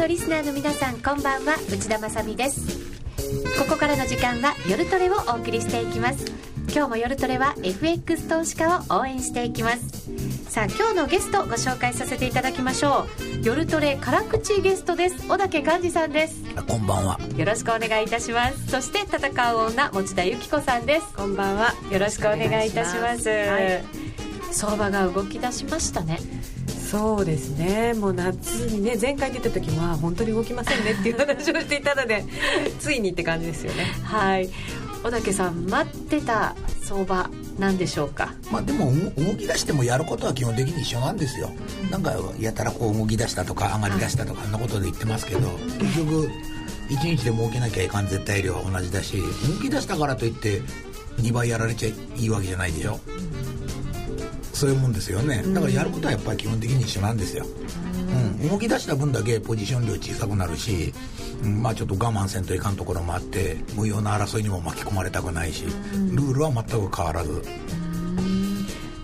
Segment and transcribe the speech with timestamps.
[0.00, 1.56] のリスナーの皆さんこんばんは。
[1.70, 2.78] 内田まさです。
[3.58, 6.24] ここからの時間は夜トレをお送りしていきます。
[6.72, 10.10] 今日も夜トレは FX 投資家を応援していきます。
[10.50, 13.08] さあ今日のゲストご紹介させていただきましょ
[13.42, 13.44] う。
[13.44, 15.28] 夜トレ辛口ゲストです。
[15.28, 16.44] 小竹寛治さんです。
[16.66, 17.20] こんばんは。
[17.36, 18.68] よろしくお願いいたします。
[18.68, 21.12] そして戦う女持田由紀子さんです。
[21.12, 21.74] こんばんは。
[21.90, 23.84] よろしくお願いいたします、はい、
[24.50, 26.18] 相場が動き出しましたね
[26.90, 27.94] そうですね。
[27.94, 32.24] もう夏にね前回出た時は本当に動きませんねっていう話をしていたので
[32.80, 33.84] ついにって感じですよね。
[34.02, 34.50] はい。
[35.02, 38.34] 小竹さん待ってた相場なんでしょうか？
[38.50, 41.50] まあでも動き出してもやることは基本的に一緒なんですよ、
[41.84, 44.48] うん、なんかやたらこう動き出したとか上がり出したとかあ。
[44.48, 46.28] んなことで言ってますけど、結局
[46.90, 50.60] 1日でも起きなきゃいかん絶対量は同じだし動き出したからといって
[51.18, 53.10] 2倍やられちゃいいわけじゃないでしょ、う
[53.56, 53.59] ん
[54.60, 55.42] そういうもんですよね。
[55.54, 57.46] だからやることはやっぱり基本的に一緒なんですよ、
[58.42, 60.92] うん、動き出した分だけポジション量小さくなるし、
[61.42, 67.42] うん、まあちょっと我慢せんといかんところもあって無用な争いにも巻き込まれたくないしルールは全く変わらず。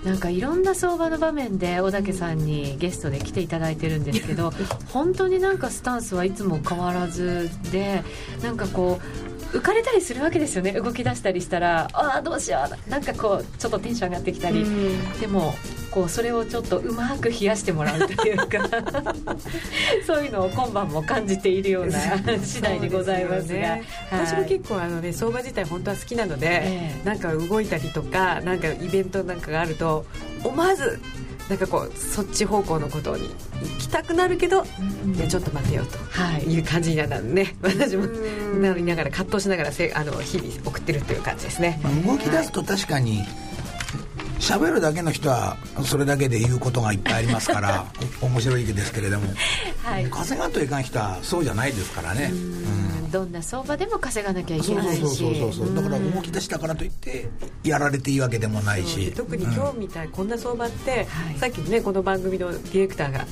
[0.05, 4.53] なんかいろんな相場の場面で小竹さんにゲストで来ていただいてるんですけど
[4.93, 8.05] 本当になんかスタンスはいつも変わらずで
[8.41, 10.73] なんかこう浮かれたりするわけですよね。
[10.73, 12.91] 動き出したりしたらああどうしよう。
[12.91, 14.65] なんかこうちょっとテンション上がってきたり、
[15.21, 15.55] でも
[15.91, 18.47] こうそれをちょっとうまく冷やしてもらうというか。
[20.07, 21.99] そういうのを今晩も感じているような
[22.43, 23.85] 次第でございますが、ね。
[24.11, 29.57] はい、私も結構あの、ね、相場自体本当は好きなので、えー、なんか動いたりとかなんかイベントなんかが。
[29.61, 30.07] あると
[30.45, 31.01] 思わず
[31.49, 34.65] なんかこうそっち方向のことに行きたくなるけど、
[35.05, 35.99] うん、いやちょっと待てよと
[36.51, 36.59] い。
[36.59, 43.23] う感じになるね、はい、私もなりながら葛藤しながらせあの日々送ってるっていう感じですね、まあ、動き出すと確かに、
[44.39, 47.87] 喋るだけの人はそれだけで言うことがいっぱいありますから
[48.21, 49.27] 面白いですけれども、
[49.83, 52.31] はい、稼がんといかん人はそうじゃないですからね。
[52.33, 52.86] うん
[53.17, 55.01] どんな相場でも稼がなきゃいけないし。
[55.01, 57.29] そうそうそうそうだから動き出したからといって
[57.65, 59.11] やられていいわけでもないし。
[59.13, 61.07] 特に今日みたい、こんな相場って、
[61.39, 63.27] さっきねこの番組のディレクターが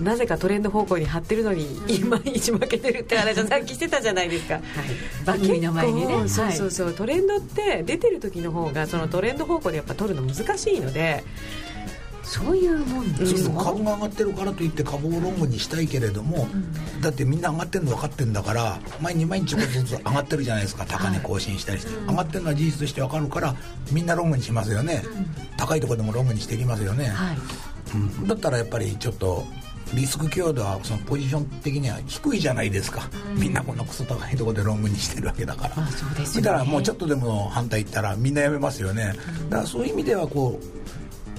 [0.00, 4.62] なぜかトレンド方向に張ってるのに、いまいち負けてるって話をさっきしてたじゃないですか、はい、
[5.24, 6.28] 番組の前にね。
[6.28, 11.22] そうそうそう、トレンドって出てる時の方がそのトレンド方向でやっぱ取るの難しいので
[12.28, 23.56] そういうもんですか株が上がってるからといって株をロングにしたいけれども、うん、だってみんな上がってるの分かってるんだから毎日毎日ちょっとずつ上がってるじゃないですか高値更新したりして、はい、上がってるのは事実として分かるから
[23.90, 27.36] みんなロングにしますよね、うん、高いところでもロングにしていきますよね、はい。
[27.94, 29.46] うん、だったらやっぱりちょっと
[29.94, 39.14] リスク強度はそのポジション的には低いじゃないですか、うん、みんなこんなクソ高いところでロングにしてるわけだから、まあそうですね、だからもうちょっとでも反対言ったらみんなやめますよね、
[39.48, 40.77] だからそういう意味ではこう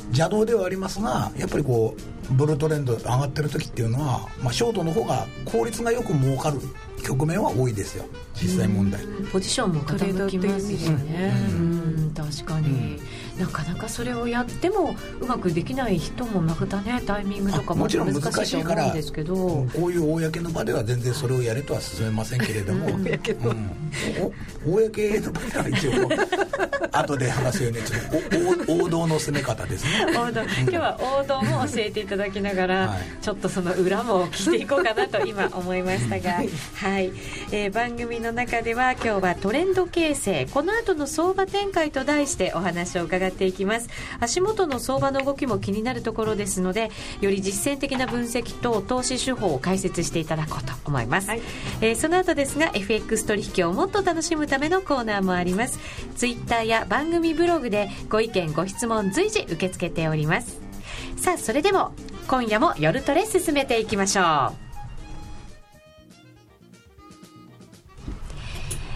[0.10, 6.60] 邪道ではありますがやっぱりこうブルートレンド上がってる時っていうのは、まあ、ショートの方が効率がよく儲かる
[7.04, 8.06] 局面は多いですよ。
[8.36, 9.02] 実際問題。
[9.32, 13.00] ポジションも傾きますよね、うん、確かに、
[13.40, 17.90] なかなかそれをやってもうまくできない人もまたねタイミングとかも難
[18.46, 19.36] しいと思うんですけど。
[19.36, 25.92] こういう公の場では全然それをやれとは進めませんけれども、 うん、公の、うん、公の場では一応
[26.92, 27.80] 後で話すよね。
[27.82, 30.06] ちょっと王道の攻め方ですね。
[30.18, 30.42] 王道。
[30.42, 36.34] 今日は王道も教えていただきながら、はい、ちょっとその裏も聞いていこうかなと今思いましたが。
[36.34, 37.12] はい、
[37.52, 40.48] えー、番組の中では今日はトレンド形成。
[40.52, 43.90] この後の相場展開と題してお話を伺っていきます。
[44.20, 46.92] 足元の相場の動きも気になるところですので
[47.22, 51.42] より実践的な分析と投資手法を解説していただこうと思います、はい、
[51.82, 55.80] えー、その後ですが FX 取引をもっと楽しむためのコーナーもあります。
[56.16, 60.60] ツイッターや番組ブログでご意見ご質問随時受け付けております。
[61.18, 61.94] さあそれでも
[62.28, 64.26] 今夜も夜トレ進めていきましょう。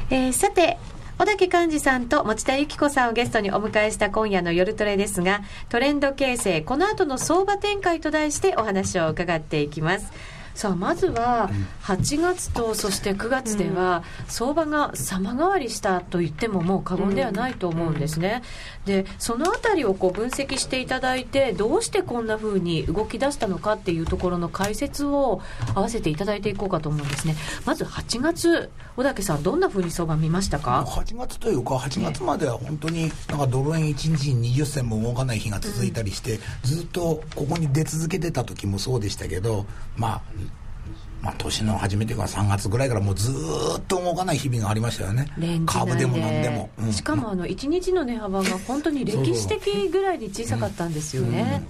[0.09, 0.77] えー、さて
[1.23, 10.11] 小竹寛二さんと持田由紀子さんをゲストにお迎えした今夜の夜トレですがトレンド形成この後の相場展開と題してお話を伺っていきます。
[10.53, 11.50] さあまずは
[11.83, 18.44] 8月とそして9月では相場が様変わりしたと言ってももう過言ではないと思うんですね。
[18.85, 25.41] でそのあたりをこう分析していただいてどうしてこんなふうに動き出したのかっていうところの解説を
[25.73, 27.35] 合わせていただいていこうかと思うんですね。
[27.65, 39.65] まず8月小竹さんどんなふうに相場見ましたか？8月というか8月までは本当になんかドル円1日に20銭も動かない日が続いたりして、ずっとここに出続けてた時もそうでしたけど
[39.95, 40.21] まあ
[41.23, 45.25] まあ、年の初めてか3月ぐらいからもうずっと動かない日々がありましたよね。
[45.65, 51.63] 株でも何でも、うん、しかもあの1日の値幅が本当に歴史的ぐらいに小さかったんですよね、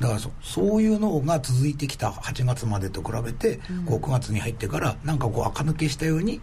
[0.00, 6.40] だからそそういうのが続いてきた8月までと比べて、こう9月に入ってからなんかこう垢抜けしたように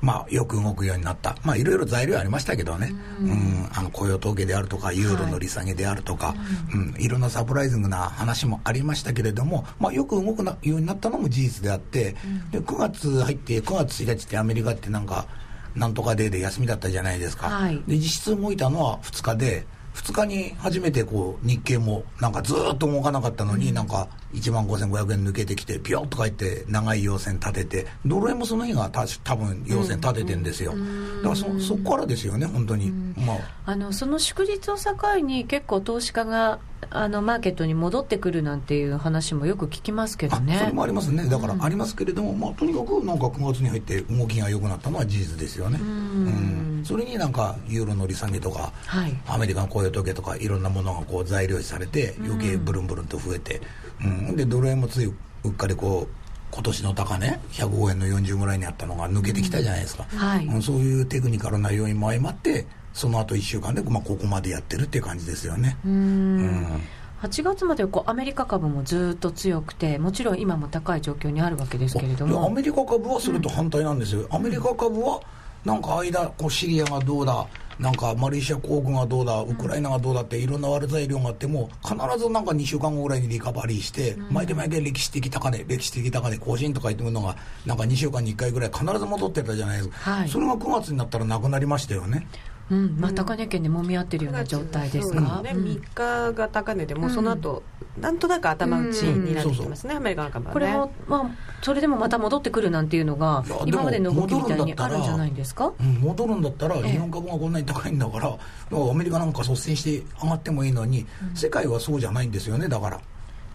[0.00, 6.36] まあ、よく動くようになった、まあ、いろいろ材料ありましたけどね、うん、うん、あの雇用統計であるとか、ユーロの利下げであるとか、はい、
[6.74, 15.26] うん、いろんなサプライズングな話もありましたけれども、まあ、よく動くようになったのも事実であって、うん、で9月入って、9月1日ってアメリカってなんか、
[15.74, 30.74] なんとかデーで休みだったじゃないですか、はい、で実質動いたのは2日で、2日に初めてこう日経もなんかずっと動かなかったのに、なんか1万5500円抜けてきてピヨッとかいって長い陽線立ててドル円もその日がた多分陽線立ててんですよ、
[31.22, 36.58] だからそそこからですよね本当に、まあ、あのその祝日を境に結構投資家が
[36.90, 40.58] あのマーケットに戻ってくるなんていう話もよく聞きますけどね。
[40.58, 41.28] それもありますね。
[41.28, 45.78] だからありますけれども、まあ、とにかくなんか9月に入って動きが良くなったのは事実ですよね。
[45.80, 46.82] うん。
[46.84, 53.60] それになんかユーロの利下げとか、はい、アメリカの雇用統計とかいろんなものがこう材料視されて余計ブルンブルンと増えて、
[54.02, 55.14] うん、でドル円もついう
[55.48, 56.18] っかりこう
[56.50, 60.18] 今年の高値105円の40ぐらいにあったのが抜けてきたじゃないですか、うん。
[60.18, 65.76] はい、そういうテクニカルな要因も相まってその後1週間で、まあ、ここまでやってるっていう感じですよね。
[65.84, 65.92] うん。
[65.92, 65.94] う
[66.42, 66.80] ん。
[67.22, 72.46] 8月までこうアメリカ株もずっと強くてもちろん今も高い状況にあるわけですけれども。
[72.46, 75.20] アメリカ株はそれと反対なんですよ、うん、アメリカ株は
[75.64, 77.46] なんか間こうシリアがどうだ
[77.78, 92.26] なんかマレーシア航空がどうだ、ウクライナがどうだって、いろんな悪材料があっても、必ずなんか2週間後ぐらいにリカバリーして、毎回毎回歴史的高値、歴史的高値更新とか言ってるのが、なんか2週間に1回ぐらい必ず戻ってたじゃないですか、はい、それが9月になったらなくなりましたよね。
[92.70, 97.62] うんまあ、高値圏でもみ合ってるような状態ですか、ね、3日が高値でもその後、
[97.96, 101.30] うん、なんとなく頭打ちになってきますね、アメリカの株は、ね、これも、まあ、
[101.62, 105.72] それでもまた戻ってくるなんていうのが今までの動きみたいにあるんじゃないですか？
[106.00, 113.00] 戻るんだったら日本株がこんなに高いんだから、ええ、アメリカなんか率先して上がってもいいのに、うん、世界はそうじゃないんですよねだから。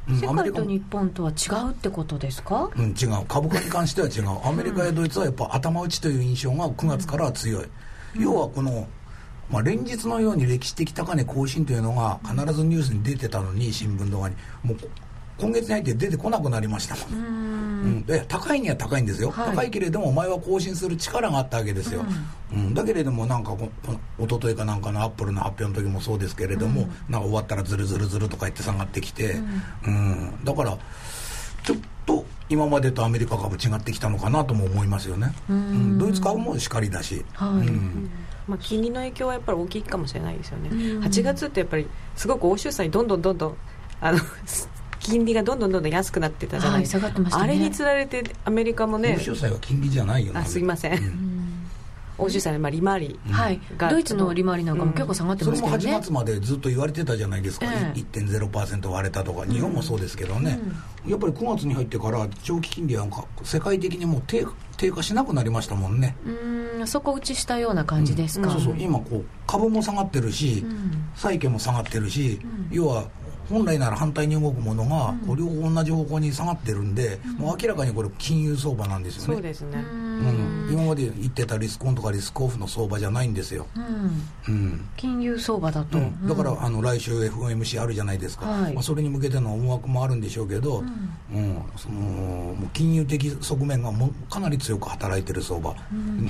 [0.09, 1.33] 世界と日本とは違
[1.69, 3.25] うってことですか、うん、違う。
[3.25, 4.45] 株価に関しては違う。
[4.45, 7.63] アメリカやドイツはやっぱ頭打ちという印象が9月からは強い、
[8.17, 8.85] うん、要はこの
[9.53, 14.35] まあ、連日のように歴史的高値更新というのが必ずニュースに出てたのに新聞とかに。
[14.63, 14.77] もう
[15.37, 22.05] 今月に入って出てこなくなりましたもん、うん、で高いには高いんですよ、はい、高いけれどもお前は更新する力があったわけですよ、
[22.53, 29.35] うん、うん、だけれどもなんかこの一昨日かなんかのアップルの発表の時もそうですけれども、うん、なんか終わったらずるずるずるとか言って下がってきて、
[29.87, 30.43] うん。
[30.43, 30.77] だから
[32.53, 35.97] 今までとアメリカ株違ってきたのかなとも思いますよね、うん。
[35.97, 37.67] ドイツ株もしかりだし、はい。
[37.67, 38.09] うん。
[38.47, 43.55] まあ、金利の影響はやっぱり大きいかもしれないですよね、8月ってやっぱりすごく欧州債どんどんどんどん
[44.01, 44.19] あの
[44.99, 46.81] 金利がどんどんどんどん安くなってたじゃない。
[46.81, 49.15] ですか、はいね、あれにつられてアメリカもね。
[49.17, 51.32] 欧州債は金利じゃないよあすいません、うん
[52.17, 60.59] 欧州債の利回り、はい、ドイツの利回りなんかも結構下がってますけどね、それも8月までずっと言われてたじゃないですか、えー、1.0%割れたとか、日本もそうですけどね、
[61.05, 63.07] うん、やっぱり9月に入ってから、長期金利は
[63.43, 64.45] 世界的にもう低
[64.77, 66.15] 低下しなくなりましたもんね。
[66.25, 66.53] うん
[66.85, 68.75] 底打ちしたような感じですか、うん、そうそう。
[68.77, 70.65] 今こう株も下がってるし、
[71.15, 72.39] 債券も下がってるし、
[72.71, 73.07] 要は
[73.53, 79.33] 本来なら反対に動くものが、こう両方同じ方向に下がってるんで、もう明らかにこれ金融相場なんですよね。
[79.35, 83.67] そうですね、うん、今まで言ってたリスクオンとかリスクオフの相場じゃないんですよ、
[84.47, 90.83] うん、金融相場だと、だからあの来週 FOMC あるじゃないですか、はい、まあ、それに向けての思惑もあるんでしょうけど、
[91.31, 91.61] うん。
[91.77, 96.29] その金融的側面がもかなり強く働いてる相場、うん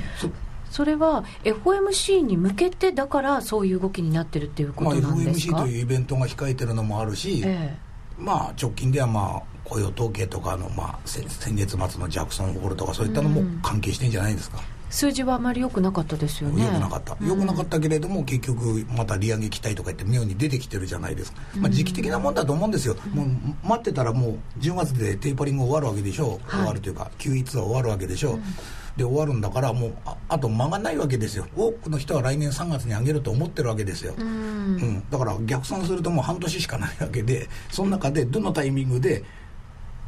[0.74, 7.77] それは FOMC に向けてだからそういう動きになってるっていうことなんですか、まあ、FOMC というイベントが控えてるのもあるし、ええ、
[8.18, 14.63] まあ直近ではまあ雇用統計とかの、まあ、先月末のジャクソンホールとかそういったのも関係してんじゃないですか、うん、
[14.94, 16.64] 数字はあまり良くなかったですよね。
[16.64, 17.18] 良くなかった。
[17.26, 28.40] 良くなかったけれども、うん、結局また利上げ期待とか言って妙に出てきてるじゃないですか、まあ、時期的なもんだと思うんですよ、うん、もう待ってたらもう10月でテーパリング終わるわけでしょう、はい、終わるというか Q1 は終わるわけでしょう、
[28.96, 31.48] で終わるんだからもうああと間がないわけですよ。
[31.56, 34.30] 多くの人は来年3月に上げると思ってるわけですよ、うん、う
[34.78, 39.24] ん、だから逆算するともう半年しかないわけでその中でどのタイミングで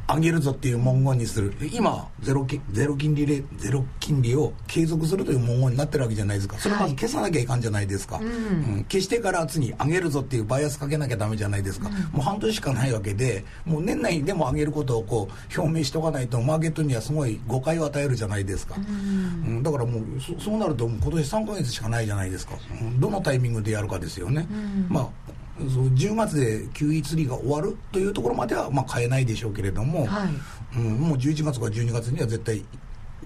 [0.08, 1.52] 上げるぞっていう文言にする。
[1.72, 6.58] 今ゼロゼロ金利でゼロ金利を継続するという文言になってるわけじゃないですか。
[6.58, 20.02] それまず消さなきゃいかんじゃないですか、はい、うん、消してから次上げるぞっていうバイアスかけなきゃダメじゃないですか、うん、もう半年しかないわけでもう年内でも上げることをこう表明しておかないとマーケットにはすごい誤解を与えるじゃないですか、うん、うん、だからもう
[20.40, 22.54] そうなると今年3か月しかないじゃないですか、
[22.98, 24.46] どのタイミングでやるかですよね、
[24.88, 30.28] まあそう10月で QE3 が終わるというところまではまあ変えないでしょうけれども、はい、
[30.76, 32.64] うん、もう11月か12月には絶対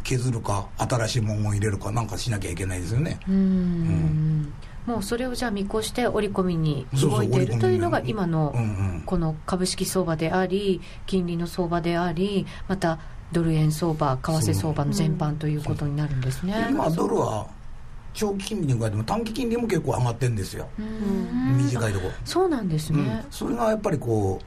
[0.02, 3.18] 削るか新しい文言を入れるかなんかしなきゃいけないですよね。
[3.28, 4.52] うん
[4.87, 8.54] もうそれをじゃあ見越して織り込みに動いているというのが今の
[9.04, 12.99] この株式相場であり金利の相場でありまた
[13.30, 16.68] ドル円相場為替相場の全般ということになるんですね。
[16.70, 17.46] 今ドルは
[18.12, 20.69] 長期金利に加えても短期金利も結構上がってるんですよ。
[21.57, 22.11] 短いとこ。
[22.25, 24.45] そうなんですね、うん、それがやっぱりこう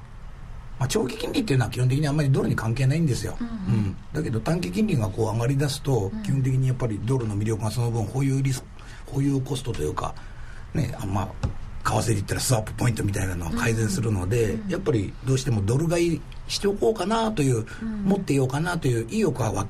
[0.79, 8.63] まあ、長期金利っていうのは基本的にあんまりドルに関係ないんですよ、うん、うん、だけど短期金利がこう上がりだすと、基本的にやっぱりドルの魅力がその分保有リス
[9.05, 10.13] 保有コストというか
[10.73, 11.31] ねあんま
[11.83, 19.67] 為替で言ったらスワップポイントみたいなのは改善するので、うん、やっぱりどうしてもドル買いしておこうかなという、うん、持っていようかなという意欲は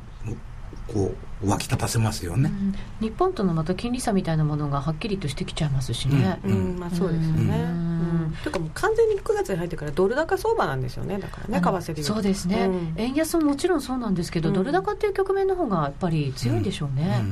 [0.88, 2.50] こう湧き立たせますよね、
[3.02, 6.80] うん、日本とのまた金利差みたいなものがはっきりとしてきちゃいますしね、うん。
[6.80, 7.68] まあ、そうですよね、
[8.44, 11.18] というかもう完全に9月に入ってからドル高相場なんですよね。
[11.20, 17.24] だからね為替でそうですね、円安ももちろんそうなんですけど、ドル高っていう局面の方がやっぱり強いんでしょうね、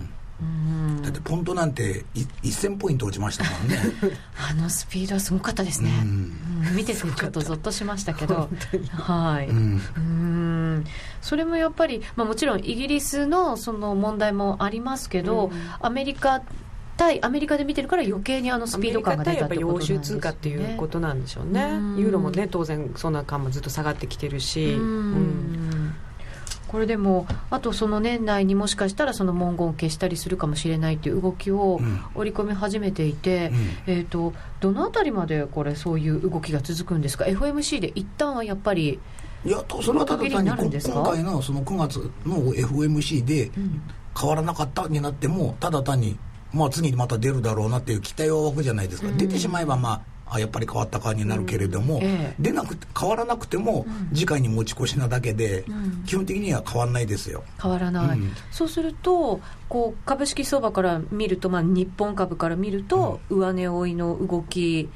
[1.04, 3.78] だってポントなんて1000ポイント落ちましたもんね。
[4.50, 6.34] あのスピードはすごかったですね、うん、
[6.76, 8.50] 見ててちょっとぞっとしましたけど。
[8.92, 10.86] はい、うん、うん。
[11.22, 16.42] それもやっぱり、まあ、もちろんイギリスのその問題もありますけど、うん、アメリカ
[16.98, 21.62] 対アメリカで見てるから余計にあのスピード感が出たってことなんですよ、ね、通貨っていうことなんでしょうね。
[21.98, 24.74] ユーロもね当然そんな感もずっと下がってきてるし。
[24.74, 25.96] うん
[26.72, 31.82] これでも、あとその年内にもしかしたらその文言を消したりするかもしれないという動きを
[32.16, 33.52] 織り込み始めていて、
[33.88, 39.00] うん、えーと、どのあたりまでこれ、そういう動きが続くんですか、FMC で一旦はやっぱり。
[39.44, 43.50] いやそれはただ単に今回のその9月の FOMC で
[44.18, 46.20] 変わらなかったになってもただ単に
[46.54, 50.02] まあ次また出るだろうなっていう期待は湧くじゃないですか、うん、出てしまえばまあ
[50.34, 57.44] あやっぱり変わったかになるけれども、うんええ、出なく変わらなくても、次回に持ち越しなだけで、うん、基本的には変わらないですよ。
[57.62, 64.90] 変わらない、うん、そうするとこう株式相場から見ると、まあ、日本株から見ると、上値追いの動き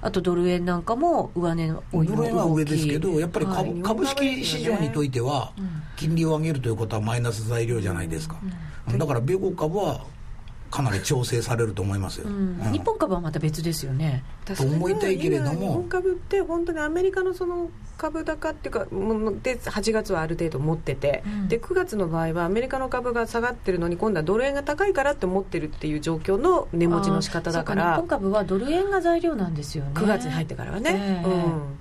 [0.00, 5.52] あとドル円なんかも上値のドル円は上ですけど、やっぱり株はい、株式市場にといては、
[5.96, 8.36] 金利を上げるということはマイナス材料じゃないですか、
[8.96, 10.06] だから米国株は
[10.70, 12.60] かなり調整されると思いますよ、うん。
[12.64, 14.22] うん、日本株はまた別ですよね。
[14.44, 15.60] と思いたいけれども。
[15.60, 18.86] 日本株って本当にアメリカのその株高っていうか
[19.42, 27.90] で8月はある程度持ってて、うん、で9月の場合はアメリカの株が下がってるのに今度はドル円が高いからって思ってるっていう状況の値持ちの仕方だから。
[27.92, 29.90] 日本株はドル円が材料なんですよね。
[29.94, 31.78] 9月に入ってからはね、えー、うん。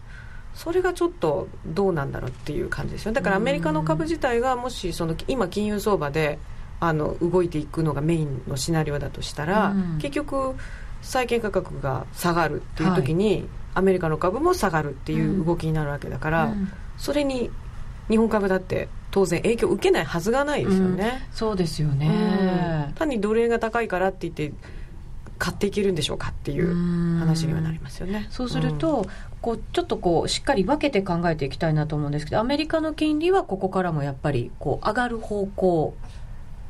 [0.60, 6.38] それがちょっとどうなんだろうっていう感じですよだからアメリカの株自体がもしその今金融相場で
[6.80, 10.56] あの動いていくのがメインのシナリオだとしたら、うん、結局
[11.02, 13.44] 債券価格が下がるっていう時に、はい、
[13.76, 17.50] アメリカの株も下がるっていう動きになるわけだから、うん、それに
[18.10, 24.54] 日本株だって当然影響を受けないはずがないですよね、うん、そうですよね、単に奴隷が高いからって言って
[25.40, 28.28] 買っていけるんでしょうかっていう話にはなりますよね。
[28.30, 29.08] そうすると、
[29.42, 35.96] こうちょっとこうしっかり分けて考えていきたいなと思うんですけどアメリカの金利はここからもやっぱりこう上がる方向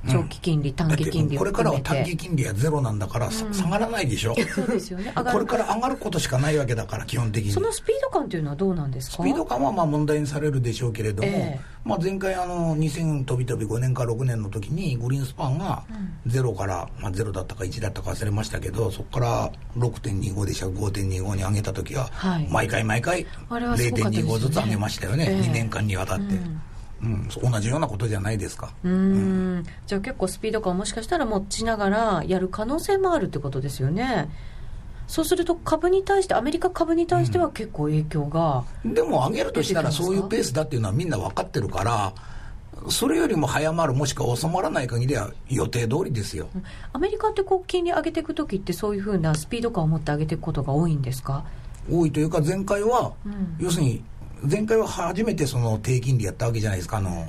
[0.08, 4.36] 長期金利、短期金利これからは短期金利はゼロなんだから、下がらないでしょ。
[4.56, 5.12] そうですよね。
[5.14, 7.52] これから上がることしかないわけだから基本的に。
[7.52, 9.24] そのスピード感というのはどうなんですか？
[9.24, 15.84] スピード感はまあ問題にされるでしょうけれども、えー、まあ、前回あの2000飛び飛び5年か6年の時にグリーンスパンが
[16.26, 26.24] ゼロから、まあ、ゼロだったか1だったか忘れましたけどそこから6.25でした5.25に上げた時は、はい、毎回毎回0.25ずつ上げましたよね、えー、2年間にわたって。
[27.02, 28.74] うんうん、同じようなことじゃないですか。
[28.84, 34.30] うん、じゃあ結構スピード感もしかしたら持ちながらやる可能性もあるってことですよね。
[35.08, 42.14] そうすると株に対してアメリカ株に対しては結構影響が、うん、でも上げるとしたらそういうペースだっていうのはみんな分かってるから
[42.90, 46.48] それよりも早まるもしくは収まらない限りは予定通りですよ。
[46.94, 51.44] アメリカってこう金利上げていく時ってそういうふうなスピード感を持って上げていくことが多いんですか？
[51.90, 54.04] 多いというか前回は、うん、要するに
[54.44, 56.98] 前回は初めてその低金利やったわけじゃないですか。
[56.98, 57.28] あの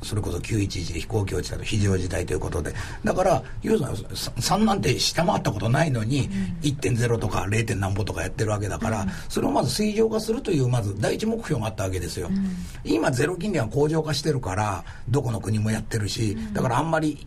[0.00, 2.72] それこそ911で飛行機落ちたと非常事態ということで。
[3.02, 6.30] だから要するに3なんて下回ったことないのに、
[6.62, 7.74] 1.0とか 0.
[7.74, 12.30] 何歩とかやってるわけだから、それをまず正常化するというまず第一目標があったわけですよ、
[12.84, 17.26] 今ゼロ金利は向上化してるからどこの国もやってるしだからあんまり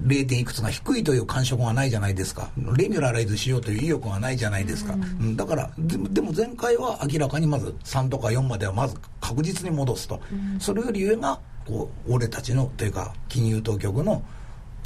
[0.00, 0.26] 0.
[0.26, 2.50] 点いくつが低いという感触がないじゃないですか。
[2.76, 14.22] レギュラライズしようという意欲がないじゃないですか、うん、だからでも前回は明らかにまず3とか4まではまず確実に戻すと、うん、それより上がこう俺たちのというか金融当局の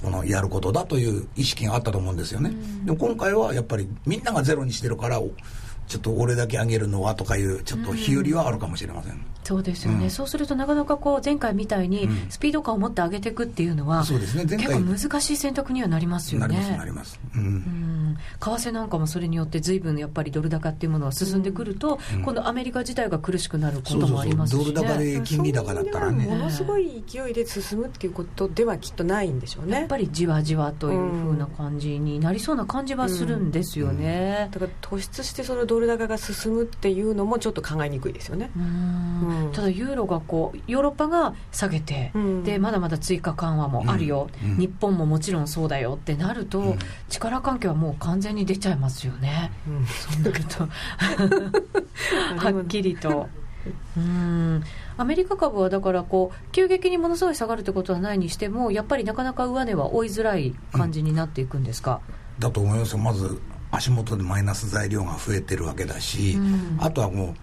[0.03, 5.21] このやることだという意識があったと思うんですよね、うん、でも今回はやっぱりみんながゼロにしてるから
[5.88, 14.45] ちょっと俺だけ上げるのはとかいうちょっと日和はあるかもしれません、そうですよね、うん、そうするとなかなかこう前回みたいにスピード感を持って上げていくっていうのは、うん、そうですね。
[14.45, 16.49] 結構難しい選択にはなりますよね。
[16.49, 26.26] なりますなります、うん、為替なんかもそれによって随分やっぱりドル高っていうものが進んでくると、今度アメリカ自体が苦しくなることもありますし、ね、ドル高で金利高だったらね。
[26.26, 29.78] ものすごい勢いで進むっていうことではきっとないんでしょうね。
[29.78, 38.50] やっぱりじわじわというふうな感じになりそうな感じはするんですよね、だから突出してそのドル高が進むっていうのもちょっと考えにくいですよね。
[39.52, 49.50] ただユーロがこうヨーロッパが下げて、うん、でまだまだ追加緩和もあるよ、うん、日本ももちろんそうだよってなると、うん、力関係はもう完全に出ちゃいますよね、
[49.87, 50.68] そうなると。
[52.37, 53.28] はっきりと。
[53.97, 54.62] うん。
[54.97, 62.00] アメリカ株はだからこう急激にものすごい下がるってことはないにしてもやっぱりなかなか上値は追いづらい感じになっていくんですか、
[62.38, 63.40] だと思いますまず
[63.71, 67.35] 足元でマイナス材料が増えてるわけだし、うん、あとはもう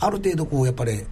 [0.00, 1.04] ある程度こうやっぱり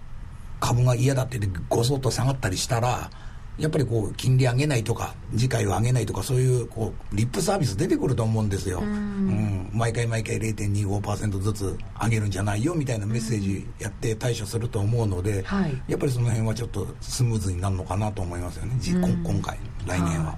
[0.59, 3.09] 株が嫌だってごそっと下がったりしたら
[3.57, 19.57] やっぱりこう金利上げないとか次回は上げないとかそういうこうリップサービス出てくると思うんですよ、うん、うん、毎回毎回0.25%ずつ上げるんじゃないよみたいなメッセージやって対処すると思うので、はい、やっぱりその辺はちょっとスムーズになるのかなと思いますよね、うん、今回
[19.87, 20.37] 来年は。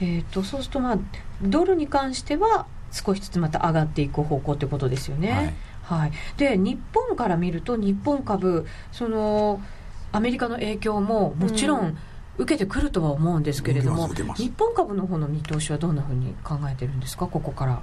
[0.00, 0.98] えーと、そうすると、まあ、
[1.42, 5.30] ドルに関しては少しずつまた上がっていく方向ということですよね。
[5.32, 6.00] はい。
[6.00, 9.62] はい、で日本から見ると日本株その
[10.12, 11.96] アメリカの影響ももちろん
[12.36, 17.26] 受けてくるとは思うんですけれども、日本株の方の見通しはどんなふうに考えてるんですか？
[17.26, 17.82] ここから。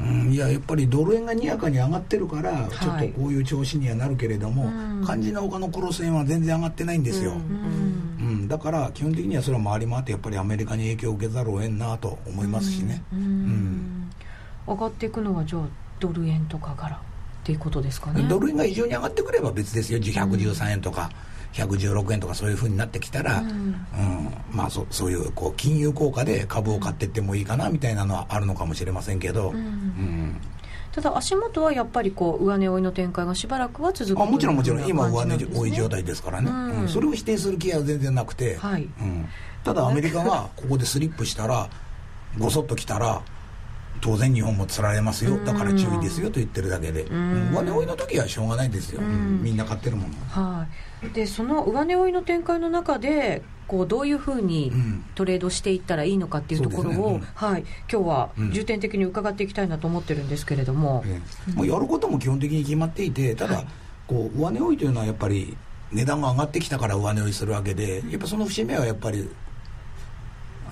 [0.00, 4.70] うん、いややっぱりドル円がにやかに上がってるから、ちょっとこういう調子にはなるけれども、
[5.04, 7.38] 肝心な他のクロス円は全然上がってないんですよ、うん、
[8.18, 13.89] うん、だから基本的にはそれは回り回ってやっぱりアメリカに影響を受けざるを得んなと思いますしね、うん、
[14.66, 15.62] 上がっていくのはじゃあ
[15.98, 17.00] ドル円とかからっ
[17.44, 18.22] ていうことですかね。
[18.28, 19.98] ドル円が異常に上がってくれば別ですよ。
[19.98, 21.10] 113円とか、
[21.52, 30.40] 116円とかそういうふうになってきたら、うん、うん、まあそそういうこう金融効果で株を買っていってもいいかなみたいなのはあるのかもしれませんけど、うん、うん。
[30.92, 34.86] ただ足元はやっぱりこう上値追いの展開がしばらくは続くあもちろんもちろん。
[34.86, 38.82] 今上値追い状態ですからね、うん、それを否定する気は全然なくて、はい。
[38.82, 39.28] うん、
[39.64, 41.68] ただアメリカがここでスリップしたら
[42.38, 43.22] ごそっときたら
[44.00, 50.14] 当然日本もつられますよだから注意ですよと言ってるだけで、上値追いの時はしょうがないですよ、みんな買ってるもの。
[50.28, 50.66] は
[51.04, 54.72] い、でその上値追いの展開の中でこうどういうふうに
[55.14, 57.00] トレードしていったらいいのかっていうところを、ね。
[57.16, 61.04] うん、はい、今日は重点的に伺っていきたいなと思ってるんですけれども、
[61.48, 63.66] うん、もうやることも基本的に決まっていてただ、はい、
[64.08, 65.56] こう上値追いというのはやっぱり
[65.92, 69.28] 値段が上がってきたから上値追いするわけでやっぱその節目はやっぱり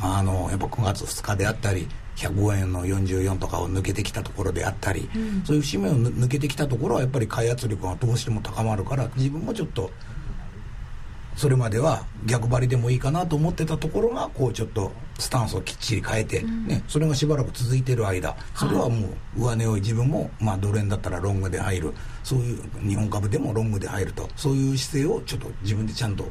[0.01, 9.91] あのやっぱ9月2日であったり105円の44とかを抜けてきたところであったり、うん、そういう節目を抜けてきたところはやっぱり買い圧力がどうしても高まるから自分もちょっと
[11.37, 21.95] それまでは逆張りでもいいかなと思ってたところがこうちょっとスタンスをきっちり変えて、ね、それがしばらく続いてる間それはもう上値を自分も、まあ、ドル円だったらロングで入る。
[22.25, 24.29] そういう日本株でもロングで入ると。
[24.35, 26.29] そういう姿勢をちょっと自分でちゃんと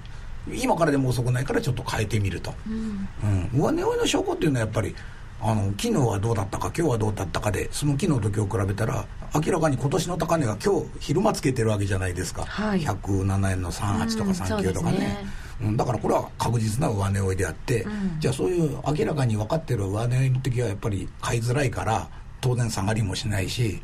[0.54, 3.08] 今からでも遅くないからちょっと変えてみると、うん、
[3.54, 4.96] うん、上値追いの証拠っていうのはやっぱり
[5.40, 9.06] あの昨日はどうだったか今日はどうだったかでその昨日と今日比べたら
[9.36, 15.26] 明らかに今年の高値が今日昼間つけてるわけじゃないですか、はい、107円の38とか39とかね,、
[15.62, 22.10] うん、だからこれは確実な上値追いであって、うん、じゃあそういう明らかに分かってる上値追いの時はやっぱり買いづらいから
[22.42, 23.82] 当然下がりもしないし、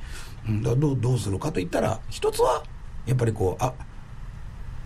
[0.47, 2.63] うん、だどうどうするかといったら一つは
[3.05, 3.73] やっぱりこうあ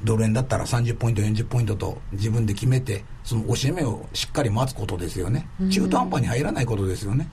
[0.04, 7.30] ドル円だったら30ポイント40ポイントと自分で決めてその押し目をしっかり待つことですよね、中途半端に入らないことですよね。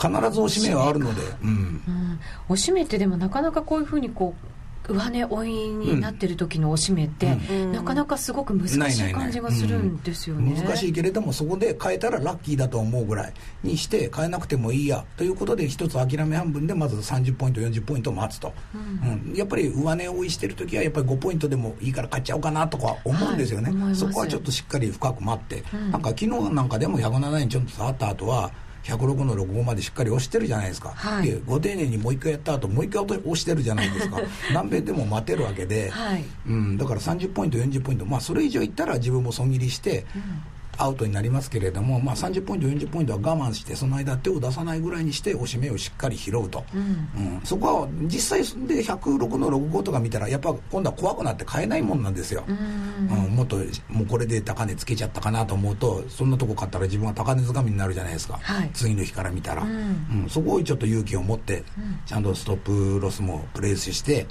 [0.00, 4.59] 必ず押し目はあるので、うん、うん、押し目ってでもなかなかこういうふうにこう
[4.92, 28.50] 上値追いになってる時のおしめって、うん、なかなかすごく難しい感じがするんですよね、難しいけれどもそこで変えたらラッキーだと思うぐらいにして変えなくてもいいやということで一つ諦め半分でまず30ポイント40ポイント待つと、うん、やっぱり上値追いしてる時はやっぱり5ポイントでもいいから買っちゃおうかなとか思うんですよね、はい、そこはちょっとしっかり深く待って、なんか昨日なんかでも107円ちょっと触った後は
[28.84, 34.20] 106の65までしっかり押してるじゃないですか、はい、でご丁寧にもう一回やった後もう一回押してるじゃないですか。
[34.52, 40.42] 何遍でも待てるわけで、はい、うん、だから30ポイント40ポイントまあそれ以上いったら自分も損切りして、うん
[40.82, 53.56] アウトになりますけれども、まあ、30ポイント40ポイントは我慢してその間手を出さないぐらいにして押し目をしっかり拾うと、うん、うん、そこは実際で106の65とか見たらやっぱ今度は怖くなって買えないもんなんですよ、うん、うん、もっと
[53.88, 60.26] もうこれで高値つけちゃったかなと思うとそんなとこ買ったら自分は高値掴みになるじゃないですか、はい、次の日から見たら、うん。
[60.28, 61.64] そこをちょっと勇気を持って
[62.06, 64.26] ちゃんとストップロスもプレイスして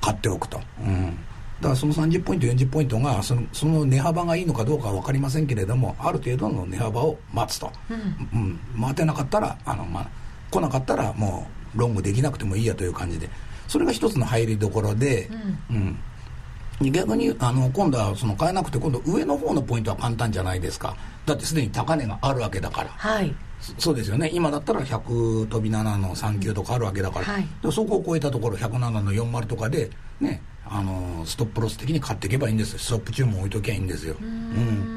[0.00, 0.60] 買っておくと。
[0.80, 1.18] うん
[1.60, 10.10] だからその30ポイント、40ポイントがそのその値幅がいいのかどうかは分かりませんけれども、ある程度の値幅を待つと、うん、うん、待てなかったら、あのまあ、
[10.50, 13.28] 来なかったらもうロングできなくてもいいやという感じで、
[13.68, 15.28] それが一つの入りどころで、
[15.70, 16.92] うん、うん。
[16.92, 20.96] 逆にあの今度はその買えなくて今度上の方のポイントは簡単じゃないですか。
[21.26, 23.34] だってすでに高値があるわけだから、はい、
[23.78, 24.30] そうですよね。
[24.32, 32.78] 今だったら100飛び7の3級とかあるわけだから、はい、そこを超えたところ107の40とかでねあのストップロス的に買っていけばいいんです。
[32.78, 34.14] ストップ注文置いときゃいいんですよ。
[34.20, 34.96] うん。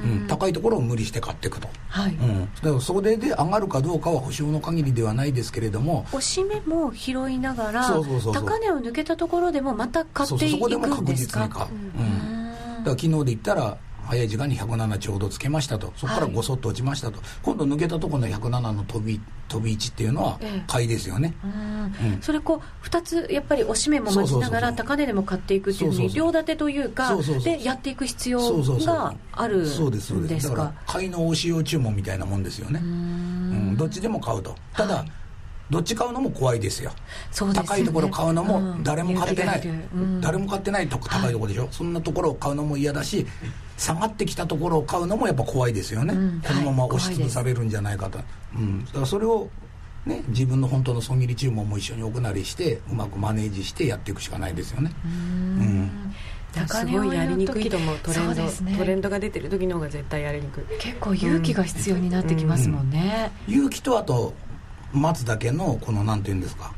[0.00, 2.14] うん、高いところを無理して買っていくと、はい。
[2.14, 6.06] うん、だからそれで上がるかどうかは保証の限りではないですけれども。
[6.08, 10.56] 押し目も拾いながら高値を抜けたところでもまた買っていくんですか？
[10.56, 15.92] そこでも確実に買う、うん、だから昨日で言ったら早い時間に107ちょうどつけましたと。
[15.96, 21.48] そこからごそっと落ちましたと、はい、今度抜けたところの107の飛び飛び位置っていうのは買いですよね、え
[22.04, 29.76] えうん、それこう2つやっぱり押し目も待ちながら高値でも買っていくっていうふうに両立てというかでやっていく必要があるんですか？
[29.78, 30.48] そうですそうです。
[30.48, 32.80] だから買いの押し用注文みたいなもんですよね。
[32.80, 34.54] うん、どっちでも買うと。
[34.74, 35.12] ただ、はい。
[35.70, 36.90] どっち買うのも怖いですよ、
[37.30, 39.62] すね、高いところ買うのも誰も買ってない、
[39.94, 43.24] うん、誰も買ってないと高いところでしょ、はい、そんなところを買うのも嫌だし
[43.80, 49.48] 下がってきたところを買うのもやっぱ怖いですよね、うん、このまま押しつぶされるんじゃないかと、はい、うん、だからそれを
[50.06, 54.90] ね、自分の本当の損切り注文も一緒に置くなりしてうまくマネージしてやっていくしかないですよね。
[55.04, 55.90] うん。
[56.66, 60.64] すごいやりにくいと思うトレンド、ね、トレンドが出てる時の方が絶対やりにくい。
[60.80, 63.54] 結構勇気が必要になってきますもんね、うん。
[63.54, 64.32] うん、勇気とあと
[64.94, 66.72] 待つだけのこのなんていうんですか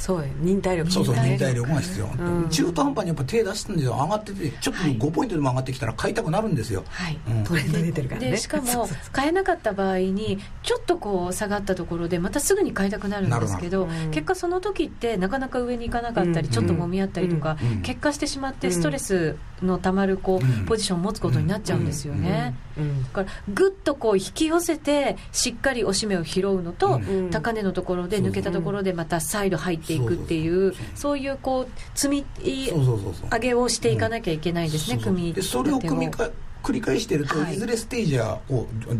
[0.00, 0.90] そう忍耐力。
[0.90, 1.70] そうそう忍耐力。
[1.70, 4.50] が必要、うん、中途半端にやっぱ手出すんですよ上がってて。
[4.60, 7.18] ちょっと5ポイントでも上がってきたら買いたくなるんですよ、はい。
[7.28, 8.30] うん、トレンド出てるからね。
[8.30, 36.30] でしかも買えなかった場合にちょっとこう下がったところでまたすぐに買いたくなるんですけど結果その時ってなかなか上に行かなかったり、ちょっともみ合ったりとか、結果してしまってストレスのたまるこう、ポジションを持つことになっちゃうんですよね、だからぐっとこう引き寄せてしっかり押し目を拾うのと、高値のところで抜けたところでまた再度入っていくっていうそういうこう積み上げをしていかなきゃいけないですね、組でそれを組みか
[36.62, 38.92] 繰り返してると、はい、いずれステージはこう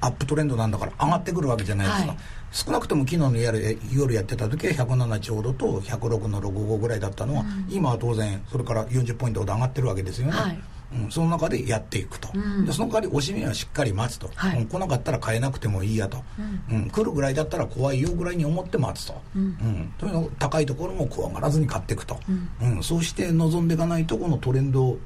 [0.00, 2.18] アップトレンドなんだから上がってくるわけじゃないですか、はい、
[2.52, 10.58] 少なくとも昨日の夜夜やってた時は107ちょうどと106の65ぐらいだったのは、うん、今は当然それから40ポイントほど上がってるわけですよね、はい
[10.92, 16.22] うん、その中でやっていくと、うん、でその代わり押し目はしっかり待つと、はい、うん、来なかったら買えなくてもいいやと、
[16.70, 19.94] うん、うん、来るぐらいだったら怖いよぐらいに思って待つと、うん。
[19.98, 22.18] というの高いところも怖がらずに買っていくと、
[22.62, 22.82] うん。
[22.82, 24.98] そうして臨んでいかないとこのトレンド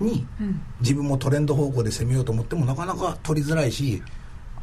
[0.00, 0.26] に、
[0.80, 4.02] 自分もトレンド方向で攻めようと思ってもなかなか取りづらいし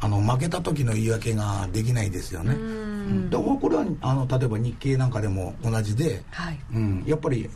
[0.00, 2.54] あの負けた時の言い訳ができないですよね。
[2.54, 6.58] うん、でもこれはあの例えば日経なんかでも同じで、はい。
[6.74, 7.48] うん、やっぱり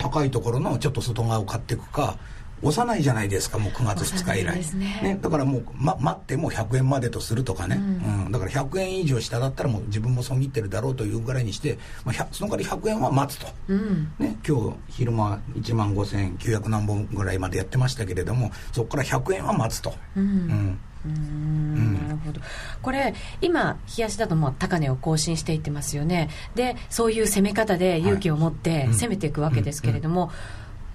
[0.00, 2.16] 高いところのちょっと外側を買っていくか
[2.62, 19.94] 押さないじゃないですかもう9月2日以来、ね、ね、だからもう、ま、待っても100円までとするとかね、うん、うん、だから100円以上下だったらもう自分も損切ってるだろうというぐらいにして、まあ、その代わり100円は待つと、うん、ね、今日昼間1万5900何本ぐらいまでやってましたけれどもそこから100円は待つと。
[20.16, 21.12] うん、うん。
[21.12, 22.40] うんなるほど。
[22.82, 26.28] これ今冷やしだともう高値を更新していってますよね。
[26.54, 30.30] でそういう攻め方で勇気を持って攻めていくわけですけれども、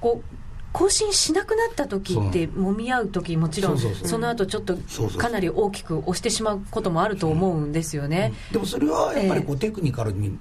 [0.01, 0.35] こう
[0.71, 4.77] 更新しなくなった時って揉み合う時もちろんその後ちょっと
[5.17, 10.37] かなり大きく押してしまうこともあると思うんですよね、でもそれはやっぱりこうテクニカルに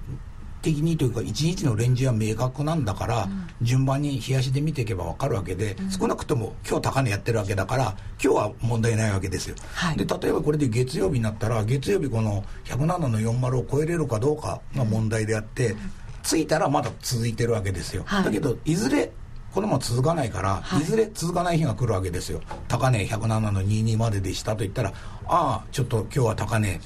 [0.65, 15.77] 的にというか一日のレンジは明確なんだから、うん、順番に冷やしで見ていけば分かるわけで、うん、少なくとも今日高値やってるわけだから今日は問題ないわけですよ、はい、で例えばこれで月曜日になったら月曜日この107の40を超えれるかどうかが問題であって、うん、
[16.23, 19.11] ついたらまだ続いてるわけですよ、はい、だけどいずれ
[19.53, 22.41] これも続かないから、はい、いずれ続かない日が来るわけですよ。
[22.67, 24.93] 高値107の22まででしたと言ったらあ
[25.27, 26.77] あちょっと今日は高値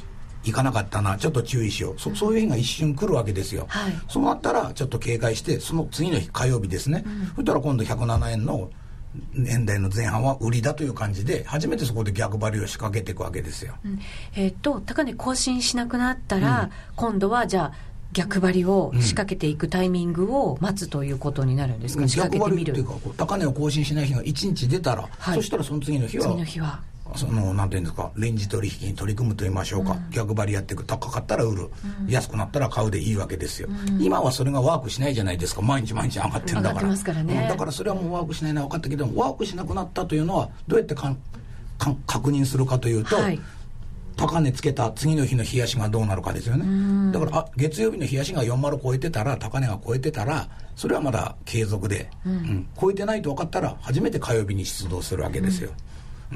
[0.44, 2.00] 行かなかったなちょっと注意しよう。
[2.00, 8.70] そそういう日が一瞬来るわけですよ、はい、そうなったらちょっと警戒してその次の日火曜日ですね、うん、そしたら今度107円の
[9.34, 14.00] 年代の前半は売りだという感じで初めてそこで逆張りを仕掛けていくわけですよ、うん、
[14.36, 26.82] えー、っと高値更新しなくなったら、うん、今度はじゃあ逆張りを仕掛けていくタイミングを待つということになるんですか、うん、仕掛けてみる逆張りっていうか高値を更新しない日が1日出たら、はい、そしたらその次の日は次の日は
[27.16, 31.70] そのなんていうんですかレンジ取引に取り組むと言いましょうか、うん、逆張りやっていく高かったら売る、
[32.04, 35.62] うん、安くなったら買うでいいわけですよ、うん、今はそれがワークしないじゃないですか。
[35.62, 36.98] 毎日毎日上がってるんだから。
[36.98, 41.16] から、ね、だからそれはもうワークしないのは分かったけどワークしなくなったというのはどうやってかん
[41.78, 43.40] か確認するかというと、はい、
[44.18, 47.12] 高値つけた次の日の冷やしがどうなるかですよね。
[47.12, 52.68] だからあ月曜日の冷やしが40超えてたら高値が超えてたらそれはまだ継続で、うん。
[52.80, 55.72] 超えてないと分かったら初めて火曜日に出動するわけですよ、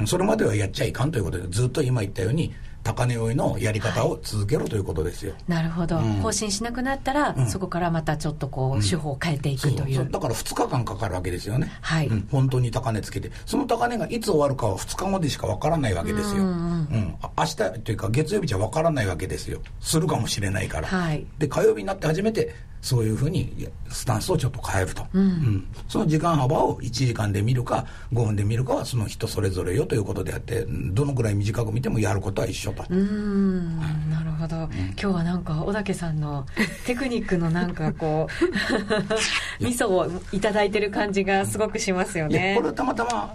[0.05, 2.53] それまではやっちゃいかんということでずっと今言ったように
[2.83, 10.09] 高値追いのやり方を続けろということですよ、なるほど、うん、更新しなくなったら、うん、そこからまたちょっとこう、手法を変えていくという。
[10.11, 11.71] だから2日間かかるわけですよね。
[11.81, 13.31] はい、本当に高値つけて。
[13.45, 19.61] その高値がいつ終わるかは2日後でしかわからないわけですよ、うん、明日というか月曜日じゃわからないわけですよ。
[19.79, 22.53] するかもしれないから、はい、で火曜日になって初めて
[22.83, 32.83] そういうふうにスタンスをちょっと変えると、うん、うん、その時間幅を1時間で見るか5分で見るかはその人それぞれよということであってどのくらい短く見てもやることは一緒と。
[32.89, 33.79] うん。
[34.09, 36.45] なるほど、うん、今日はなんか小竹さんの
[36.85, 42.55] テクニックのなんかこう 味噌を頂いてる感じがすごくしますよね。
[42.57, 43.33] これはたまたま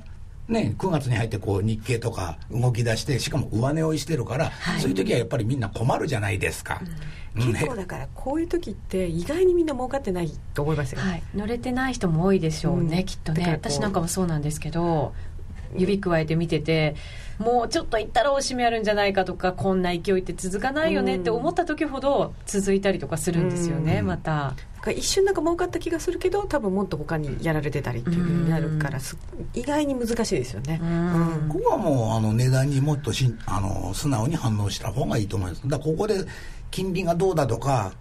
[0.48, 6.80] ね、9月に入ってこう日経とか動き出してしかも上値追いしてるから、はい、そういう時はやっぱりみんな困るじゃないですか、
[7.36, 13.46] うん、結構だからこういう時って意外にみんな儲かってないと思いますよ、はい、乗れてない人も多いでしょうね、うん、きっとね。
[13.50, 15.12] 私なんかもそうなんですけど
[15.76, 16.96] 指くわえて見てて
[17.38, 24.54] もうちょっと行ったらおしめあるんじゃないかとかこんな勢いって続かないよねって思った時ほど続いたりとかするんですよね、また。
[24.86, 28.98] 一瞬なんか儲かった気がするけど多分もっと他にやられてたりっていうふうになるから
[29.52, 30.80] 意外に難しいですよね、
[31.48, 35.62] ここはもうあの値段にもっとしあの素直に反応した方がいいと思います。
[35.68, 36.24] だからここで
[36.70, 37.92] 金利がどうだとか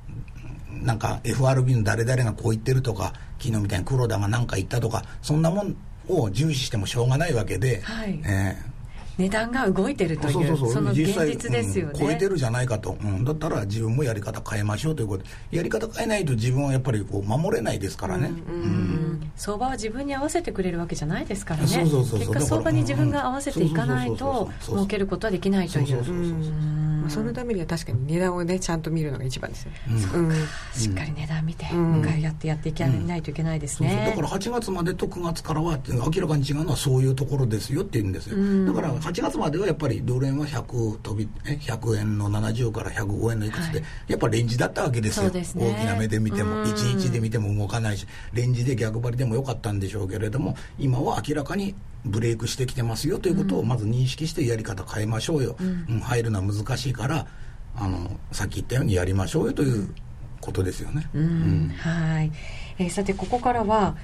[0.82, 5.76] なんか FRB の誰々がこう言ってるとか昨日みたいに黒田が何か言ったとかそんなもん
[6.08, 8.22] を重視してもしょうがないわけで、はい。
[8.26, 8.77] えー
[9.18, 10.74] 値段が動いてるというそうそうそう。
[10.74, 15.26] その現実ですよね、うん、超えてるじゃないかと、うん、だったら自分もやり方変えましょうということ。
[15.52, 21.68] やり方変えないと自分はやっぱりこう守れないですからね、うんうん、相場は自分に合わせてくれるわけじゃないですからね。
[21.68, 27.08] そうそうそう結果相場に自分が合わせていかないと儲けることはできないという。
[27.10, 29.78] そのためには確かに値段をねちゃんと見るのが一番ですよね、
[30.14, 30.34] うん、
[30.74, 51.74] しっかり値段見て、向かい合ってやっていかないといけないですね、だから8月までと9月からは明らかに違うのはそういうところですよって言うんですよ、だから8月まではやっぱりドル円は100飛び100円の70から105円のいくつで、はい、やっぱレンジだったわけですよ、ね、大きな目で見ても1日で見ても動かないしレンジで逆張りでもよかったんでしょうけれども今は明らかに
[52.06, 57.28] ブレイクしてきてますよということをまず認識してやり方変えましょうよ、うん、うん、入るのは難しいから
[57.76, 59.94] あのさっき言ったようにやりましょうよという
[60.42, 61.10] ことですよね。
[61.14, 62.32] うん、うん、はい、
[62.80, 63.96] えー、さてここからは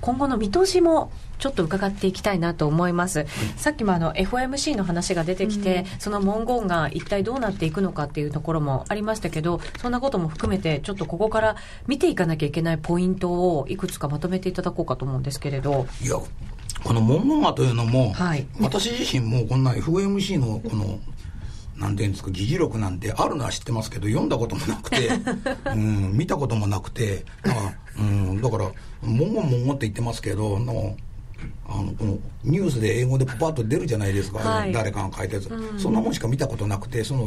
[0.00, 1.10] 今後の見通しも
[1.42, 3.26] ちょっと伺っていきたいなと思います、
[3.56, 11.56] さっきもあの FOMC の話が出てきて、うん、その文言が一体どうなっていくのかっていうところもありましたけどそんなことも含めてちょっとここから
[11.88, 13.28] 見ていかなきゃいけないポイント
[13.58, 15.88] をいくつかまとめていただこうかと思うんですけれど。
[16.00, 16.16] いや
[16.84, 21.00] この文言がというのも、はい、私自身もこんな FOMC のこの
[21.76, 25.08] なんていうんですか議事録なんてあるのは知ってますけど読んだこともなくて、
[25.66, 27.60] うん、見たこともなくてだか
[27.96, 28.70] ら,、うん、だから
[29.02, 30.96] 文言文言って言ってますけどの
[31.72, 37.26] あのこのニュースで英語でパパッと出るじゃないですか、はい、誰かが書いたやつ、うん、そんなもんしか見たことなくてその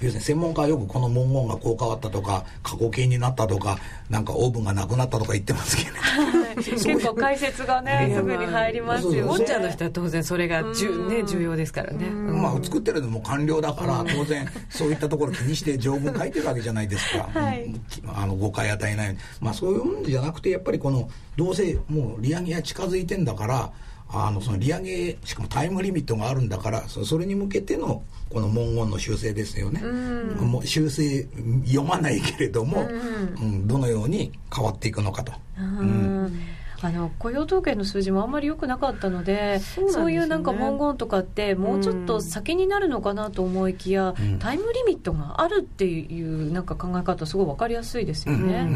[0.00, 3.78] 要するに専門家はよくこの文言がこう変わったとか過去形になったとか
[4.10, 9.20] なんかオーブンがなくなったとか言ってますけど、ね、結構解説がねすぐに入りますよね。
[9.20, 17.74] ウォッチャーの人は当然それがじゅ、ね、重要ですからね、まあ作ってるのも完了だから当然そういったところ気にして条文書いてるわけじゃないですか、はい、
[18.14, 23.72] あの誤解与えないまあそういうんじゃなくてやっぱりこのどうせもう利上げが近づいてんだから
[24.08, 31.26] あのその利上げしかもタイムリミットがあるんだからそれに向けてのこの文言の修正ですよね、うん、もう修正
[31.64, 35.32] 読まないけれども、うん、うん、どのように変わっていくのかと。
[35.58, 48.68] うんあの雇用統計の数字もあんまり良くなかったのでそう、ね,、いうなんか文言とかってもうちょっと先になるのかなと思いきや、うん、タイムリミットがあるっていうなんか考え方すごい分かりやすいですよね。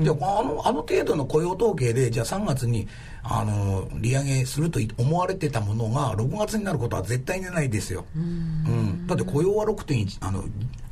[0.00, 2.88] であのあの程度の雇用統計でじゃあ3月に
[3.22, 8.04] あの利上げすると思われてたものが6月になることは絶対にないですよ。
[8.16, 10.44] うん、だって雇用は6.1あの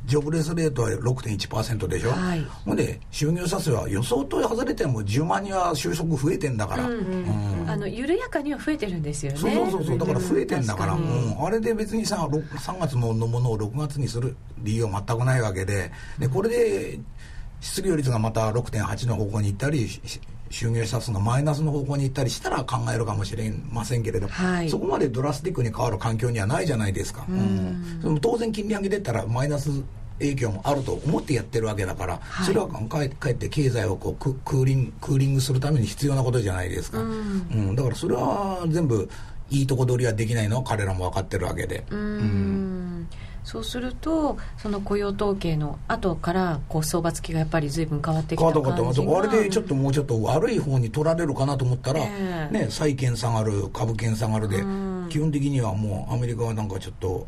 [0.05, 7.61] ジョブレスレートは6.1%でしょ、はい、ほんで就業者数は予想と外れても10万人は就職増えてんだから、うんうん。
[7.61, 9.37] うん、あの緩やかには増えてるんですよね。
[9.37, 9.97] そうそうそう。
[9.97, 15.91] だから増えてんだから、うん、あれで別にさ3月のものを6月にする理由は全くないわけで。
[16.19, 16.99] でこれで
[17.61, 19.89] 失業率がまた6.8の方向に行ったり
[20.49, 29.69] 就業者数のマイナスの方向に行ったりしたら考えるかもしれませんけれど、はい、そこまでドラスティックに変わる環境にはないじゃないですか、うん、うん、当然金利上げてったらマイナス
[30.19, 39.09] 影響もあると思ってやってるわけだから、はい、それはかえかえって経済をこうククーリンクーリングするために必要なことじゃないですか、うん、うん、だからそれは全部
[39.49, 41.83] いいとこ取りはできないのは彼らも分かってるわけで。
[41.89, 42.74] うん
[43.45, 49.19] そうするとその雇用統計の後からこう相場付きがやっぱり随分変わってきた感じが。
[49.19, 54.57] あれでちょっともうちょっと悪い方に取られるかなと思ったら、えー、ね、債券下がる株券下がるで、
[55.09, 57.27] 基本的にはもうアメリカはなんかちょっと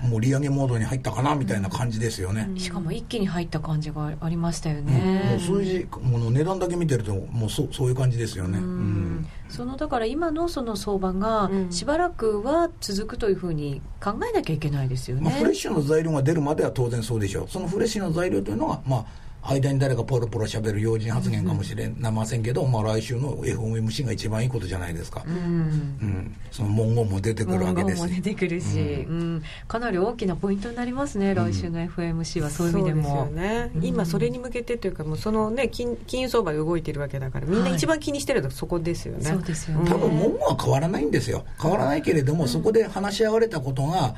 [0.00, 17.48] もう利上げモードに入ったかなみたいな感じですよね、しかも一気に入った感じがありましたよね、うん、もう数字もの値段だけ見てるともうそそういう感じですよね、うん、そのだから今のその相場がしばらくは続くというふうに考えなきゃいけないですよね、まあ、フレッシュの材料が出るまでは当然そうでしょう。
[17.48, 28.02] そのフレッシュの材料というのはまあ間に誰かポロポロしゃべる要人発言かもしれませんけど、うん、まあ、来週の FOMC が一番いいことじゃないですか、うん、うん、その文言も出てくるわけです。
[28.02, 33.28] 文言も出てくるし、うん、かなり大きなポイントになりますね、来週の FOMC はそういう意味でも。
[33.34, 39.90] でね、今それに向けてというかもうその、ね、金金融相場動いてるわけだからみんな一番気にしてるのはそこですよね、そうですよね。
[39.90, 41.44] 多分文言は変わらないんですよ。
[41.60, 44.14] 変わらないけれども、そこで話し合われたことが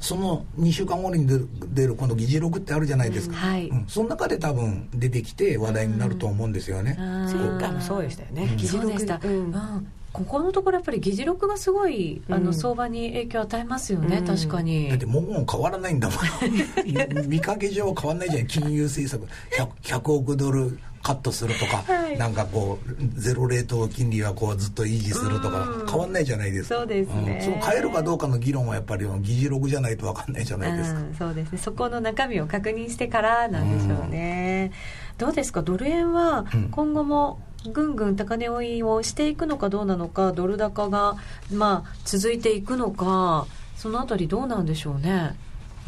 [0.00, 8.98] その2週間後に出る出る今度議事録ってあるじゃないですか、うんはい、うん、その中で多分出てきて話題になると思うんですよね、前回もそうでしたよね、議事録で。
[8.98, 9.52] した、うん。
[10.12, 14.88] ここのところやっぱり議事録がすごい、あの相場に影響を与えますよね、うん、確かに。
[14.88, 16.18] だって文言変わらないんだもん。
[17.28, 19.30] 見かけ上は変わらないじゃん金融政策。
[19.82, 26.76] 100, 100億ドルカットするとか、はい、なんかこうゼロレート金利はこうずっと維持するとか変わんないじゃないですか。
[26.76, 31.58] そうですね、うん、そう変えるかどうかの議論はやっぱり議事録じゃないと分かんないじゃないですか、そうですね。
[31.58, 34.72] そこの中身を確認してからなんでしょうね、
[35.16, 35.62] うどうですか？
[35.62, 37.40] ドル円は今後も、
[37.72, 41.16] ぐんぐん高値追いをしていくのかどうなのかドル高が、
[41.52, 45.36] まあ、続いていくのかそのあたりどうなんでしょうね。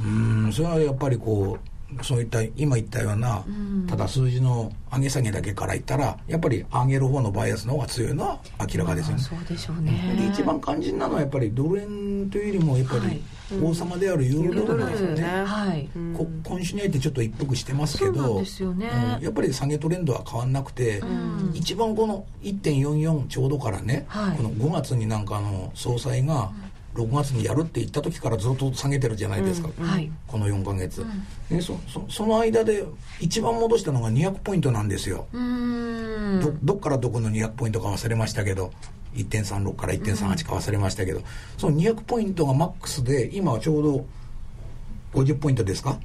[0.03, 0.09] う
[0.49, 0.53] ん。
[0.53, 1.70] それはやっぱりこう
[2.03, 3.45] そういった今言ったような、
[3.89, 9.23] ただ数字の上げ下げだけから言ったらやっぱり上げる方のバイアスの方が強いのは明らかですよね。
[9.23, 10.15] そうでしょうね。
[10.17, 13.23] で一番肝心なのはやっぱりドル円というよりもやっぱり
[13.63, 15.23] 王様であるユーロドルですよね。
[15.45, 18.45] はい、今週に入ってちょっと一服してますけど、ね。
[19.19, 31.05] うん、やっぱり下げトレンドは変わんなくて、うん、一番この1.44ちょうどからね、はい、この5月になんかの総裁が、うん6月にやるって言った時からずっと下げてるじゃないですか、うんはい、この4か月、
[31.51, 32.85] うん、そそその間で
[33.21, 35.27] 一番戻したのが200ポイントなんですよ。
[35.33, 38.73] どどっからどこの200ポイントか忘れましたけど
[39.15, 41.25] 1.36から1.38か忘れましたけど、うん、
[41.59, 44.07] その200ポイントがマックスで今はちょうど
[45.15, 45.99] 50ポイントですか？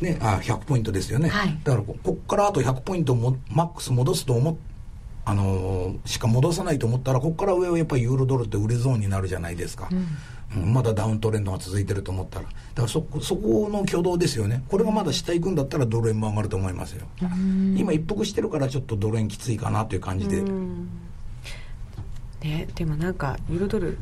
[0.00, 4.60] ね、あ100ポイントですよね、はい、だからここからあと100ポイントもマックス戻すと思って
[5.28, 9.90] あのしか戻さないと思ったらここから上はやっぱりユーロドルって売れゾーンになるじゃないですか、
[10.56, 12.46] うん、まだダウントレンドが続いてると思ったら。
[12.46, 14.62] だからそそこの挙動ですよね。
[14.70, 17.06] これがまだ下行くんだったらドル円も上がると思いますよ。
[17.76, 20.42] 今一服してるからちょっとドル円きついかなという感じで。
[22.40, 23.98] ね、でもなんかユーロドル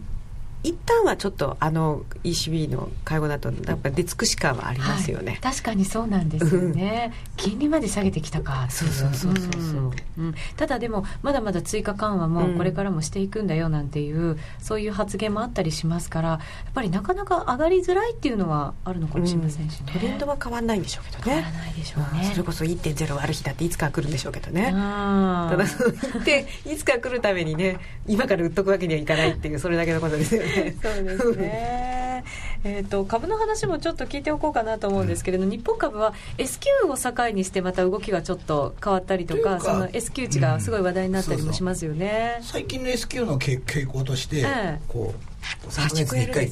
[0.66, 16.40] 一旦はちょっとあの ECB の会合だとやっぱ出尽くし感はありますよね、はい、確かにそうなんですよね、金利まで下げてきたかそうそうそうそうそう、うん、ただでもまだまだ追加緩和もこれからもしていくんだよなんていう、うん、そういう発言もあったりしますからやっ
[16.74, 19.84] ぱりなかなか上がりづらいっていうのはあるのかもしれませんし、ね。
[19.86, 21.24] うん、トレンドは変わらないんでしょうけどね。
[21.24, 22.30] 変わらないでしょうね。
[22.32, 24.72] それこそ1.0ある日だっていつか来るんでしょうけどね。
[24.72, 32.24] ただその1いつか来るためにね今から売っとくわけにはいかないっていうそれだけのことですよねそうですね。
[32.64, 45.36] えと株の話もちょっと聞いておこうかなと思うんですけれど、うん、日本株は S q を境にしてまた動きがちょっと変わったりとかその S q 値がすごい話題になったりもしますよね、うん、そうそう最近の S q の傾向として、ええ、こう
[45.68, 46.50] 3か月に1回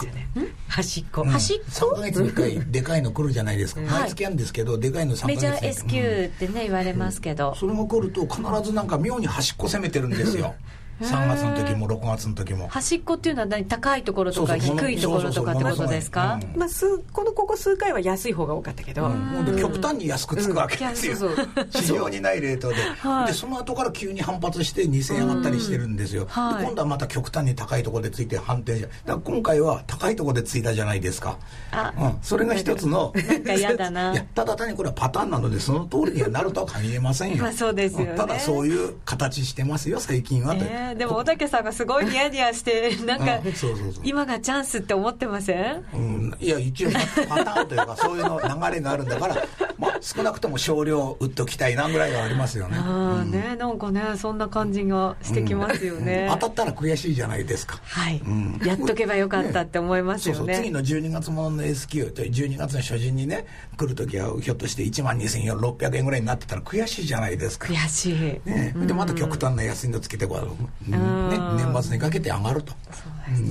[0.69, 7.55] 端っこ端っこ3か月に1回 でかいの来るじゃないですか、毎月あるんですけどでかいの3か月メジャー S q ってね、言われますけど。
[7.57, 10.55] それが来ると必ずなんか妙に端っこ攻めてるんですよ
[11.01, 12.69] 3月の時も6月の時も。
[12.69, 13.65] 端っこっていうのは何？
[13.65, 31.39] 高いところとか低いところとかってことですかまあ、数このここ数回は安い方が多かったけど、うん、極端に安くつくわけですよ、うん、市場にないレートではい、でその後から急に反発して2000円上がったりしてるんですよ、はい、今度はまた極端に高いところでついて反転じゃだから今回は高いところでついたじゃないですか
[31.99, 33.13] うん、それが一つの
[34.35, 43.41] ただ単にこれはパターンなのでその通りにはなるとは限りませんよまあそうですよ、ね、ただそういう形してますよ最近は、えー、でも小竹さんがすごいニヤニヤしてなんか、
[44.03, 46.91] 今がチャンスって思ってません、うん、いや一応
[47.29, 49.37] パターンというかそういうの流れがあるんだから、
[49.79, 52.77] まあ、少なくとも少量売っときたいなぐらいはありますよね。
[52.77, 57.81] ああね、なんかねそんな感じがしてきますよね、当たったら悔しいじゃないですか。
[57.85, 58.21] はい、
[58.65, 67.69] やっとけばよかったって思いますよね、ね、そうそう次の12月ものの S q 12月の初旬にね来る時はひょっとして1万2600円ぐらいになってたら悔しいじゃないですか。
[67.69, 70.99] 悔しい、ね、でまた極端な安いのつけてこう、ね、
[71.57, 72.73] 年末にかけて上がると。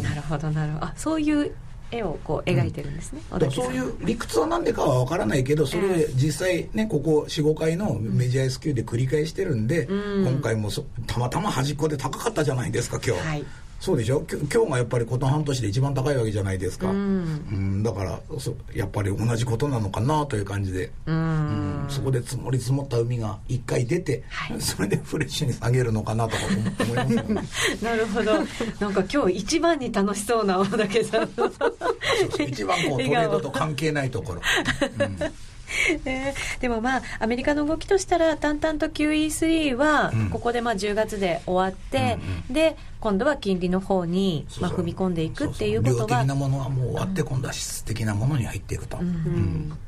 [0.03, 0.86] なるほどなるほど。
[0.86, 1.55] あそういう
[1.93, 10.69] 絵をこう描いてるんですね、うん、そういう理屈は何でかは分からないけどそれ実際ねここ45回のメジャー S q で繰り返してるんで、うん、今回も
[11.05, 13.45] たまたま端っこで高かったじゃないですか今日、はい、
[13.84, 14.23] そうでしょ？
[14.29, 16.99] 今日がやっぱりこの半年で一番高いわけじゃないですか、うん、う
[17.53, 27.43] ん、だからそやっぱり同じことなのかなという感じで、うん、うん、そこで積もり積もった海が一回出て、はい、それでフレッシュに下げるのかなとか思いますよね。
[27.84, 28.36] なるほど。
[28.79, 31.29] なんか今日一番に楽しそうな大竹さん
[32.39, 34.41] 一番こうトレードと関係ないところ、
[34.97, 35.17] うん
[36.05, 42.17] え ー、でもまあアメリカの動きとしたら淡々と QE3 はここでまあ10月で終わって、
[42.49, 48.97] うん、で今度は金利の方にまあ踏み込んでいくっていうことは量的なものはもう終わって、今度は質的なものに入っていくと、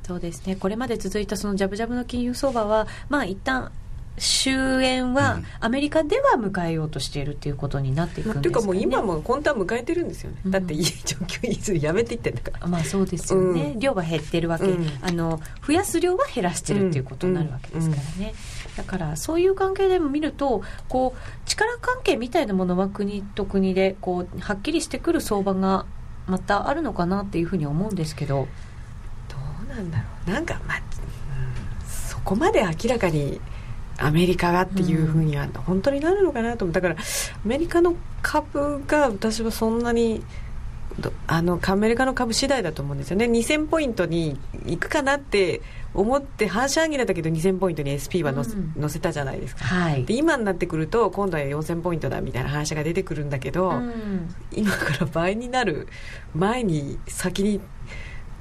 [0.05, 0.57] そうですね。
[0.57, 3.71] これまで続いたそのジャブジャブの金融相場はまあ一旦
[4.17, 12.57] 終焉はアメリカでは迎えようとしているっていうことになっていくんですか、ね、というかもう今も本当は迎えてるんですよね、うん、だっていい状況にするやめていってんだか。
[12.59, 18.33] らまあそうですよね、うん、量は減ってるわけ、うん、あの増やす量は減らしてるっていうことになるわけですからね、
[18.77, 25.85] だからそういう関係でも見るとこう力関係みたいなものは国と国でこうはっきりしてくる相場が
[26.27, 28.47] またあるのかなっていうふうに思うんですけど。
[29.29, 29.35] ど
[29.65, 30.31] うなんだろう。
[30.31, 30.81] なんかまあ、
[31.87, 33.39] そこまで明らかに
[33.97, 36.97] アメリカがっていうふうには本当になるのかなと思うだからア
[37.47, 40.23] メリカの株が私はそんなに
[41.27, 43.25] あのアメリカの株次第だと思うんですよね。
[43.25, 45.61] 2000ポイントに行くかなって
[45.93, 55.87] 思って反射上げだけど2000ポイントに SP は載せ,、載せたじゃないですか、はい、で今になってくると今度は4000ポイントだみたいな話が出てくるんだけど、うん、今から倍になる
[56.33, 57.61] 前に先に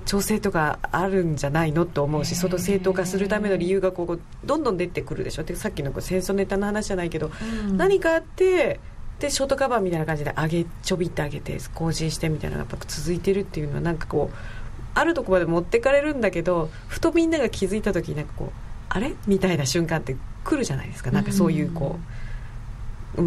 [0.07, 5.43] 調整とかあるんじゃないのと思うしその正当化するための理由がこうどんどん出てくるでしょ。
[5.43, 7.31] でさっきの戦争ネタの話じゃないけど、
[7.67, 8.81] うん、何かあって
[9.19, 14.37] でショートカバーみたいな感じで上げちょびって上げて更新してみたいなのがやっぱ続いてるっていうのはなんかこう
[14.95, 18.51] あるとこまで持ってかれるんだけどふとみんなが気づいた時になんかこう
[18.89, 19.15] あれ？
[19.27, 21.11] みたいな瞬間って来るじゃないですか。
[21.11, 21.89] なんかそういうこう。
[21.89, 22.05] うん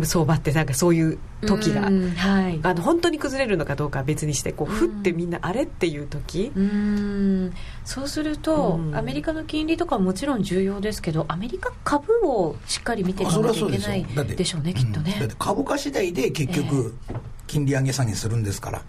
[0.03, 6.51] 相場ってなんかそういう時が、はい、あの本当に崩れるのかどうかは別にしてこうふってみんなあれっていう時。
[6.55, 7.53] うん。
[7.85, 16.95] そうすると、アメリカの金利とかもちろん重要ですけどアメリカ株をしっかり見ていかなきゃいけないでしょうねきっとね、だって株価次第で結局、
[17.47, 18.81] 金利上げ下げするんですから、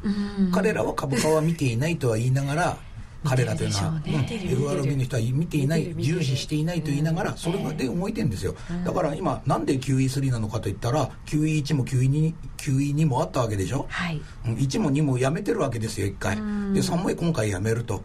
[0.53, 2.79] 彼らは株価は見ていないとは言いながら
[3.25, 8.55] 彼らというのは、ね、FRB の人は見ていない重視していないと言いながらそれで動いてるんですよ、
[8.85, 16.37] だから今なんで QE3 なのかといったら QE1 も QE2, QE2 もあったわけでしょ、はい、1も2もやめてるわけですよ1回。
[16.37, 16.43] で
[16.81, 18.05] 3も今回やめると、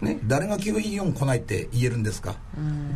[0.00, 2.36] ね、誰が QE4 来ないって言えるんですか？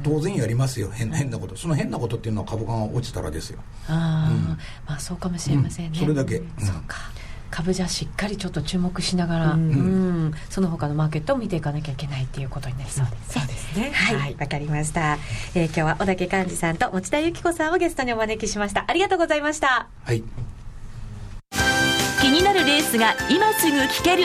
[0.03, 0.91] 当然やりますよ。
[0.91, 1.57] 変変なこと。
[1.57, 3.59] その変なことっていうのは株価が落ちたらですよ。
[3.89, 6.97] あ、うん、まあそうかもしれませんね、それだけ、そうか
[7.51, 9.75] 株じゃしっかりちょっと注目しながら、うん、う
[10.29, 13.91] ん、その他のマーケットを見ていかなきゃいけないっていうことになりそうです、ね、そうですね。
[13.91, 14.15] はい。
[14.15, 15.19] わ、はい、かりました、
[15.55, 18.85] えー、今日は小竹幹事さんと持田由紀子さんをゲストにお招きしました。
[18.87, 19.89] ありがとうございました。
[20.05, 20.23] はい。
[22.21, 24.25] 気になるレースが今すぐ聞ける。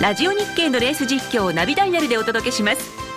[0.00, 3.08] ラジオ日経のレース実況をナビダイヤルでお届けします。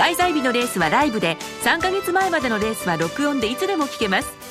[0.00, 4.49] 開催日のレースはライブで3か月前までのレースは録音でいつでも聞けます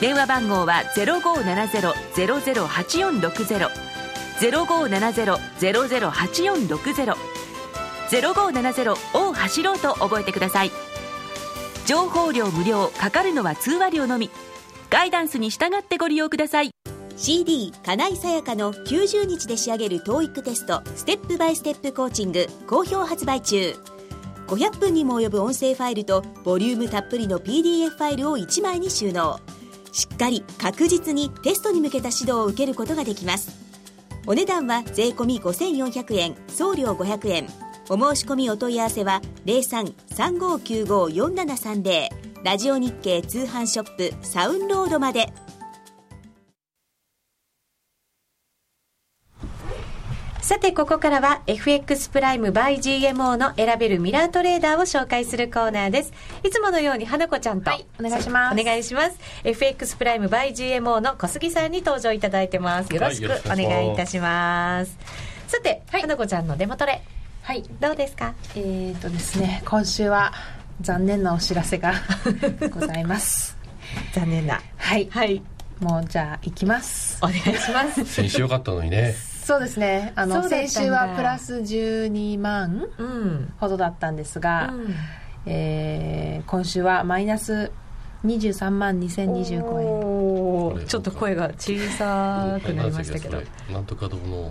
[0.00, 3.68] 電話番号は0570-008460
[4.40, 7.14] 0570-008460
[8.10, 10.72] 0570を走ろうと覚えてください。
[11.86, 14.30] 情報量無料かかるのは通話料のみ。
[14.90, 16.70] ガイダンスに従ってご利用ください。
[17.16, 23.76] CD 金井さやかの90日で仕上げる TOEIC テストステップバイステップコーチング好評発売中。
[24.48, 29.38] 500分にも及ぶ音声ファイルとボリュームたっぷりの PDF ファイルを1枚に収納。
[29.94, 33.56] しっかり確実にテストに向けた指導を受けることができます。
[34.26, 37.46] お値段は税込5400円送料500円。
[37.88, 42.08] お申し込みお問い合わせは0335954730
[42.42, 45.30] ラジオ日経通販ショップサウンロードまで。
[50.64, 56.12] て、ここからは FX プライム by GMO の選べるミラートレーダーを紹介するコーナーです。
[56.42, 58.58] いつものように花子ちゃんと、はい、お願いします。
[58.58, 59.18] お願いします。
[59.44, 62.94] FX プライム by GMO の小杉さんに登場いただいてます。
[62.94, 64.96] よろしくお願いいたします。
[65.48, 67.02] さて、はい、花子ちゃんのデモトレ。
[67.42, 67.62] はい。
[67.78, 68.32] どうですか？
[68.56, 70.32] えっ、ー、とですね、今週は
[70.80, 71.92] 残念なお知らせが
[72.72, 73.58] ございます。
[74.14, 74.62] 残念な。
[74.78, 75.08] はい。
[75.10, 75.42] はい。
[75.80, 77.18] もうじゃあ行きます。
[77.20, 78.02] お願いします。
[78.06, 79.33] 先週よかったのにね。
[79.44, 80.14] そうですね。
[80.16, 82.88] あの先週はプラス12万
[83.60, 84.94] ほどだったんですが、うん、
[85.44, 87.70] えー、今週はマイナス
[88.24, 90.86] 23万2025円。
[90.86, 93.42] ちょっと声が小さくなりましたけど。
[93.70, 94.50] なんとか堂の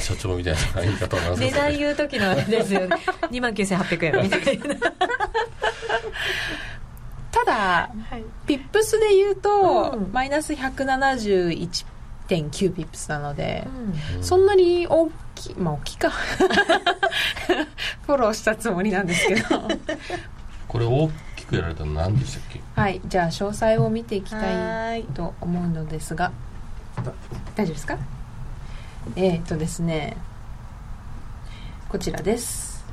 [0.00, 2.96] 社長みたいな言い方なんですか、ね、値段言う時のあれですよね。
[3.30, 4.76] 2万9800円みたいな。
[7.30, 11.84] ただ、はい、ピップスで言うと、うん、マイナス171
[12.28, 13.66] 1.9ピップスなので、
[14.16, 16.10] うん、そんなに大きいまあ大きいか。
[18.06, 19.42] フォローしたつもりなんですけど。
[20.68, 22.60] これ大きくやられたの何でしたっけ？
[22.74, 26.32] はいじゃあ詳細を見ていきたいと思うのですが。
[27.54, 27.98] 大丈夫ですか？
[29.14, 30.16] えっ、とですね。
[31.88, 32.84] こちらです。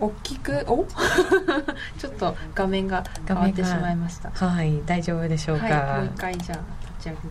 [0.00, 0.84] 大きくお？
[1.98, 4.30] ちょっと画面が変わってしまいました。
[4.30, 6.58] はい大丈夫でしょうか、はい、もう一回じゃあ
[6.98, 7.28] 立ち上げて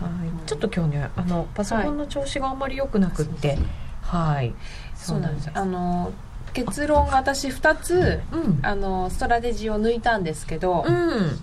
[0.00, 3.58] はい、ちょっと今日ねあのパソコンの調子があんまり良くなくって、
[4.02, 4.54] はい、はい、
[4.94, 5.50] そうなんです。
[5.52, 6.12] あの
[6.54, 11.38] 結論が私2つ、うん、あのストラテジーを抜いたんですけど、うん、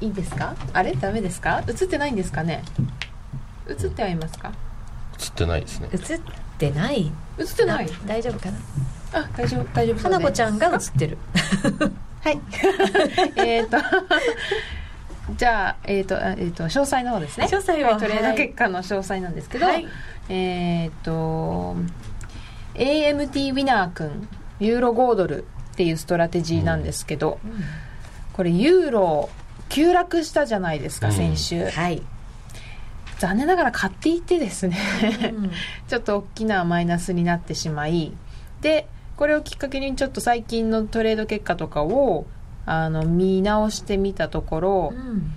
[0.00, 0.56] いいですか？
[0.72, 0.92] あれ？
[0.94, 1.62] ダメですか？
[1.68, 2.62] 映ってないんですかね？
[3.68, 4.52] 映ってはいますか？
[5.20, 5.88] 映ってないですね。
[5.92, 6.20] 映っ
[6.58, 7.12] てない？
[7.38, 7.88] 映ってない？
[8.06, 8.58] 大丈夫かな？
[9.12, 11.18] あ大丈夫大丈夫花子ちゃんが映ってる。
[12.22, 12.40] はい。
[13.36, 13.76] えっと
[15.36, 17.46] じゃあ、えっ、ー、と、えっ、ー、と、詳細の方ですね。
[17.46, 19.86] 詳細は、トレード結果の詳細なんですけど、はい、
[20.28, 21.76] えっ、ー、と、
[22.74, 24.28] AMT ウィナー君、
[24.60, 27.52] ユーロ豪ドルっていうストラテジーなんですけど、うん、
[28.32, 29.28] これユーロ
[29.68, 31.66] 急落したじゃないですか、先週。
[31.66, 32.02] はい。
[33.18, 34.78] 残念ながら買っていてですね
[35.88, 38.12] ちょっと大きなマイナスになってしまい、
[38.62, 42.26] で、これをきっかけにちょっと最近のトレード結果とかを
[42.66, 45.32] あの見直してみたところ、うん、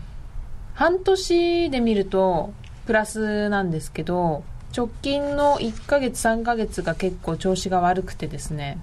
[0.74, 2.54] 半年で見ると
[2.86, 4.44] プラスなんですけど
[4.76, 8.80] 直近の1ヶ月3ヶ月が結構調子が悪くてですね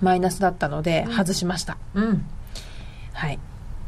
[0.00, 2.26] マイナスだったので外しました、うん、
[3.12, 3.38] はい。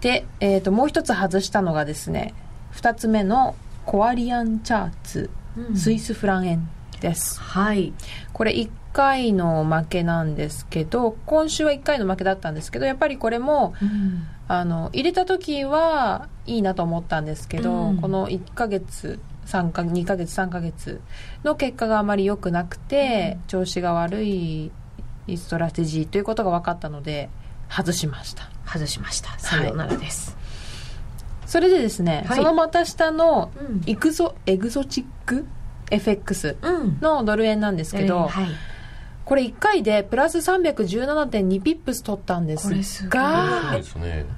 [0.01, 2.35] で、えーと、もう一つ外したのがですね
[2.75, 6.69] 2つ目のコアリアンチャーツ、うん、スイスフラン円
[7.01, 7.41] です。
[7.41, 7.93] はい。
[8.33, 21.03] これ1回の負けなんですけど今週は1回の負けだったんですけどやっぱりこれも、うん、あの入れた時はいいなと思ったんですけど、うん、この1ヶ月3か2ヶ月3ヶ月
[21.45, 24.73] の結果があまり良くなくて、うん、調子が悪い
[25.29, 27.29] ストラテジーということが分かったので
[27.69, 28.49] 外しました。
[28.65, 29.39] 外しました。
[29.39, 30.37] さようならです、
[31.45, 33.51] それでですね、はい、そのまた下の
[33.85, 35.45] イクゾ、エグゾチック
[35.91, 36.57] FX
[37.03, 38.47] のドル円なんですけど、うんはい
[39.27, 43.09] これ1回でプラス317.2ピップス取ったんです。
[43.09, 43.75] が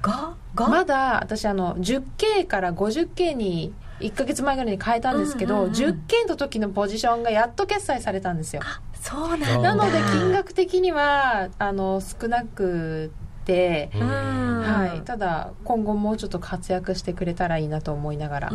[0.03, 0.67] が？
[0.67, 8.63] まだ私あの 10K から 50K に1か月前ぐらいに変えたんですけど、うんうんうん、10K の時のポジションがやっと決済されたんですよ。
[8.95, 13.13] そうなんなので金額的にはあの少なく
[13.49, 18.53] て、はい、ただ今後もうちょっと活躍してくれたらいいなと思いながら。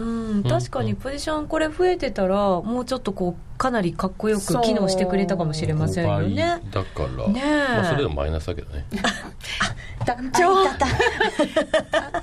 [0.47, 6.61] 確かにポジションこれ増えてたらもうちょっとこうかなりかっこよく機能してくれたかもしれませんよね。
[6.71, 8.85] だから、ねまあ、それでもマイナスだけどね。
[10.05, 10.53] 団長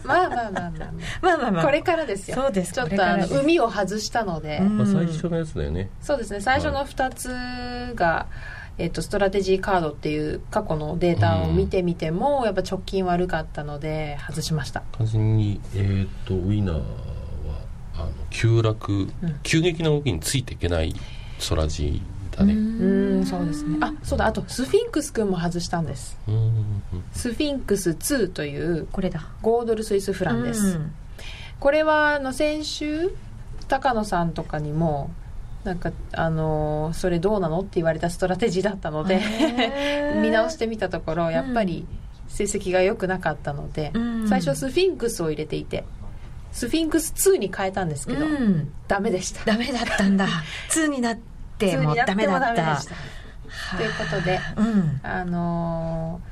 [0.05, 0.93] まあまあまあまあまあ。
[1.23, 2.37] まあまあこれからですよ。
[2.37, 2.73] そうです。
[2.73, 5.91] ちょっとあの海を外したので、まあ、最初のやつだよね。
[6.01, 6.41] そうですね。
[6.41, 8.27] 最初の2つが、
[8.81, 14.81] えっと、ストラテジーカードっていう過去のデータを見てみても、うん、やっぱ直近悪かったので外しました。
[14.93, 16.83] 単純に、えーと、ウィナーは
[17.95, 20.95] あの急落、うん、急激な動きについていけない
[21.39, 22.55] ストラジーだね。
[22.55, 23.27] うん。
[23.27, 23.77] そうですね。
[23.83, 24.27] あそうだ。
[24.27, 26.17] あとスフィンクス君も外したんです。
[27.13, 29.27] スフィンクス2というこれだ。
[29.43, 30.81] 5ドルスイスフランです。
[31.59, 33.11] これはあの先週
[33.69, 35.11] 高野さんとかにも
[35.65, 39.21] なんかあのー、それどうなのって言われたストラテジーだったので
[40.23, 41.87] 見直してみたところやっぱり
[42.29, 44.29] 成績が良くなかったので、うん。
[44.29, 45.85] 最初スフィンクスを入れていて
[46.53, 48.73] スフィンクス2に変えたんですけど、うん。
[48.89, 49.45] ダメでした。
[49.45, 50.27] ダメだったんだ。
[50.71, 51.19] 2になっ
[51.59, 52.75] て2もダメだった。
[52.75, 53.77] でした。
[53.77, 55.01] ということでうん。
[55.03, 56.31] あのー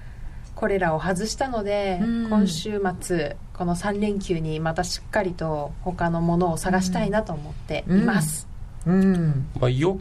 [0.58, 2.28] これらを外したので、うん。
[2.28, 8.47] 今週末この3連休にまたしっかりと他のものを探したいなと思っています、
[8.88, 9.46] うん。
[9.60, 9.98] まあ、よ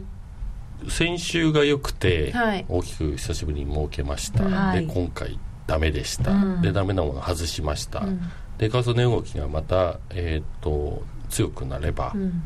[0.88, 2.64] 先週が良くて、はい。
[2.68, 4.86] 大きく久しぶりに儲けました、はい。
[4.86, 6.62] で今回ダメでした、うん。
[6.62, 8.20] でダメなもの外しました、うん。
[8.58, 12.42] で為替の動きがまた、えー、と強くなれば、うん。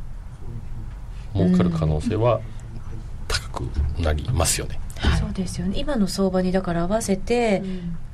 [1.34, 2.40] 儲かる可能性は
[3.28, 4.78] 高くなりますよね、
[5.18, 5.78] そうですよね。
[5.78, 7.62] 今の相場にだから合わせて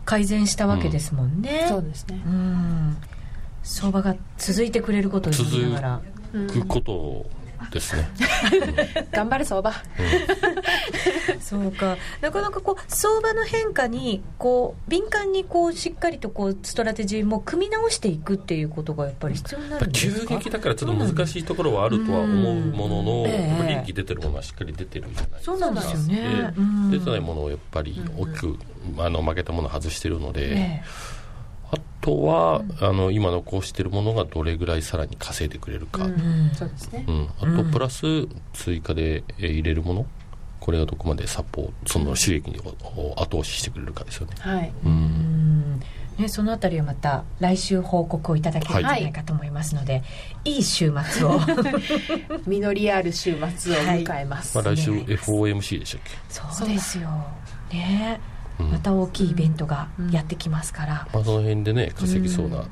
[0.04, 2.22] 改善したわけですもんね、そうですね。
[2.26, 2.96] うん。
[3.62, 6.00] 相場が続いてくれることを祈りながら。
[6.46, 7.26] くこと
[7.72, 8.08] ですね、
[9.12, 9.72] 頑張れ相場。
[11.40, 11.96] そうか。
[12.20, 20.28] なかなかこう相場の変化にこう敏感にこうしっかりとこうストラテジーも組み直していくっていうことがやっぱり必要になるんですか？
[20.28, 23.26] 急激だからちょっと難しいところはあるとは思うものの、
[23.66, 25.28] 利益出てるものはしっかり出てるじゃな。
[25.28, 26.54] いですかそうなんですよね。
[26.90, 28.58] 出てないものをやっぱり大きく、
[28.98, 30.82] あの負けたものを外してるので、え
[31.70, 37.04] あとは、あの今残してるものがどれぐらいさらに稼いでくれるか、うんそうですね。
[37.40, 40.06] あとプラス追加でえー入れるもの。
[40.60, 44.72] これがどこまでサポートその収益をを後押ししてくれるかですよね、はい。
[44.84, 44.90] うん。
[44.90, 45.80] うん。
[46.18, 50.02] ね、そのあたりはまた来週報告をいただけるんじゃないかと思いますので、
[50.44, 51.40] い、い週末を
[52.46, 56.10] 実りある週末を迎えます、まあ、来週ね FOMC でしたっけ？
[56.28, 57.08] そうですよ。
[57.72, 58.20] ね。
[58.32, 62.64] うんまた大きいイベントがやってきますから、まあ、その辺でね稼ぎそうな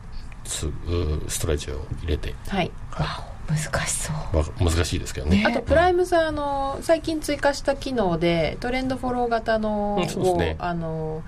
[0.45, 0.67] ス,、
[1.29, 2.71] ストラテジーを入れて、はい。
[3.49, 4.17] 難しそう。
[4.37, 5.45] まあ、難しいですけどね。
[5.47, 10.57] あとプライムさんあの最近追加した機能でトレンドフォロー型のうんそうですね。
[10.59, 11.23] をあの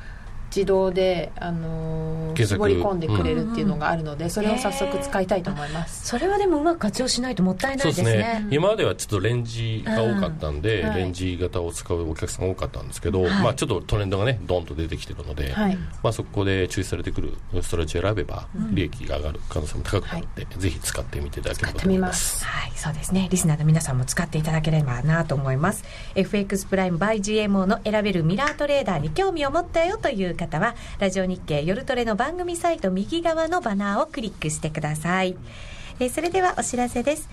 [0.54, 2.58] 自動であの検索。
[2.58, 8.16] 絞り込んでくれるっていうのがあるので、それを早速使いたいと思います、それはでもうまく活用しないともったいないですね。
[8.16, 8.46] ね。
[8.50, 10.88] 今まではちょっとレンジが多かったんで、うん。
[10.88, 10.98] はい。
[10.98, 13.30] レンジ型を使うお客さんが多かったんですけど、はい。
[13.42, 15.76] まあ、ちょっとトレンドがねドンと出てきてるので、はい。
[16.02, 22.44] まあ、そこで注意されてくるストラテジーを選べば利益が上がる可能性も高くなって、ぜひ使ってみていただければと思います。
[22.44, 23.28] はい、そうですね。
[23.30, 25.84] リスナーの皆さんも使っていただければなと思います。
[26.14, 35.36] FX プライム by GMO の選べるミラートレーダーに興味を持ったよという方は、ラジオ日経夜トレの番組サイト右側のバナーをクリックしてください。
[36.00, 37.28] えーそれではお知らせです。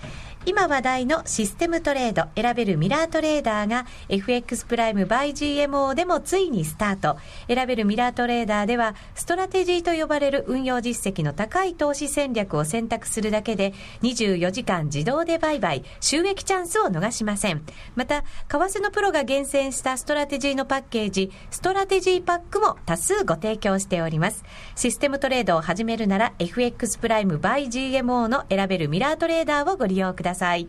[0.48, 7.18] 今話題のシステムトレード選べるミラートレーダーが FX プライム by GMO でもついにスタート。
[7.48, 17.64] 選べるミラートレーダーではストラテジーと呼ばれる運用実績の高い投資戦略を選択するだけで24時間自動で売買、収益チャンスを逃しません。
[17.96, 24.44] また、為替のプロが厳選したストラテジーのパッケージ、ストラテジーパックも多数ご提供しております。
[24.76, 30.68] システムトレードを始めるなら FX プライム by GMO の選選べるミラートレーダーをご利用ください。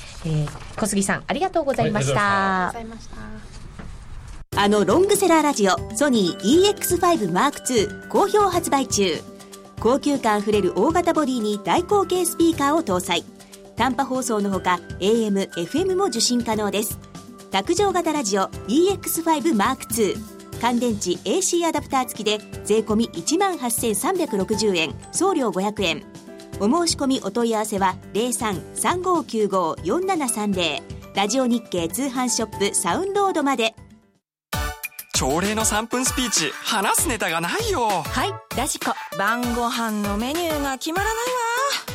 [0.25, 0.47] えー
[0.79, 2.67] 小杉さんありがとうございました。
[2.73, 3.15] ございました
[4.53, 9.15] あのロングセラーラジオソニー EX5M2 好評発売中。
[9.79, 13.23] 高級感あふれる大型ボディに大口径スピーカーを搭載。
[13.75, 16.99] 短波放送のほか AM、FM も受信可能です。
[17.49, 20.15] 卓上型ラジオ EX5M2
[20.61, 24.93] 乾電池 AC アダプター付きで税込1万8360円。
[25.11, 26.03] 送料500円。
[26.61, 30.81] お申し込みお問い合わせは03-3595-4730
[31.15, 33.73] ラジオ日経通販ショップサウンロードまで。
[35.15, 37.87] 朝礼の3分スピーチ話すネタがないよ。
[37.89, 38.93] はいラジコ。
[39.17, 41.15] 晩ご飯のメニューが決まらない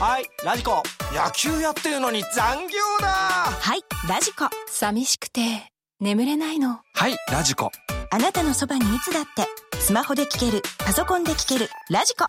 [0.01, 0.07] わ。
[0.09, 0.83] はいラジコ。
[1.13, 3.07] 野球やってるのに残業だ。
[3.07, 4.51] はいラジコ。
[4.69, 6.81] 寂しくて眠れないの。
[6.93, 7.71] はいラジコ。
[8.11, 9.47] あなたのそばにいつだって
[9.79, 12.27] スマホで聞けるパソコンで聞けるラジコ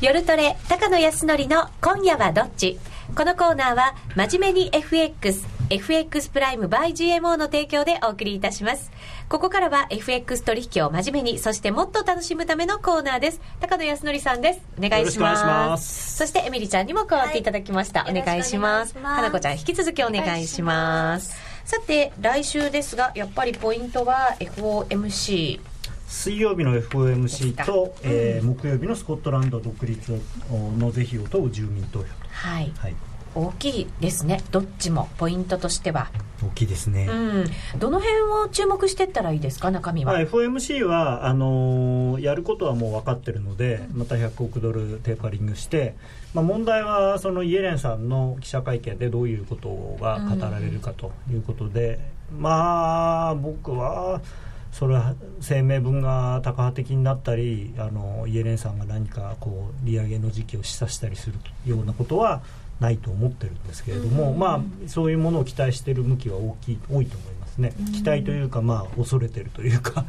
[0.00, 2.78] 夜トレ高野康則の今夜はどっち？
[3.16, 8.92] このコーナーは真面目に FX FX プライム by GMO の提供でお送りいたします。
[9.28, 13.40] ここからは FX 取引を真面目に、そしてもっと楽しむためのコーナーです。
[13.58, 14.60] 高野康則さんです。
[14.78, 15.44] お願いします。
[15.44, 18.04] ますそしてエミリちゃんにも加わっていただきました。
[18.04, 18.96] はい、お願いします。
[19.02, 21.34] 花子ちゃん引き続きお願いします。
[21.64, 25.58] さて、来週ですが、やっぱりポイントは FOMC。
[26.08, 30.20] 水曜日の FOMC と、えー、木曜日のスコットランド独立
[30.78, 32.94] の是非を問う住民投票はい、はい。
[33.34, 34.42] 大きいですね。
[34.50, 35.10] どっちも。
[35.18, 36.08] ポイントとしては。
[36.42, 37.44] 大きいですね、うん、
[37.80, 39.72] どの辺を注目していったらいいですか？
[39.72, 45.94] 中身は、まあ、FOMC はあのー、やることはもう分かってるので、また100億ドルテーパリングして、
[46.34, 51.98] まあ、問題はそのイエレンさんの記者会見でどういうことが語られるかということで、
[52.32, 54.20] うん、まあ僕は
[54.78, 62.42] それは声明文が高波的になったりあのイエレンさんが何かこう利上げの時期を示唆したりするようなことは
[62.78, 70.04] ないと思ってるんですけれども、まあ、そういうものを期待している向きは大きい多いと思いますね、期待というか、まあ、恐れてるというか。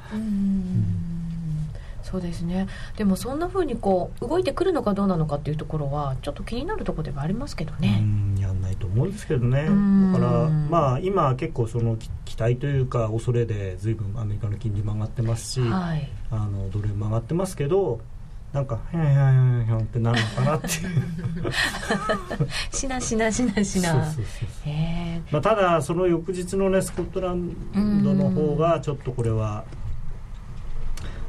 [2.10, 2.68] そうですね。
[2.98, 8.04] でもそんなふうにこう動いてくるのかどうなのかっていうところはちょっと気になるところではありますけどね。
[8.40, 9.66] やんないと思うんですけどね。
[9.66, 18.00] だからまあ今結構その期待というか恐れで随分アメリカの金利も上がってますし、はい、あのドルも上がってますけど
[18.54, 21.52] なんか「へんへんへんへん」ってなるのかなっていう。
[22.76, 23.94] しなしなしなしな。
[25.32, 29.64] まあ、ただその翌日のねスコットランドの方がちょっとこれは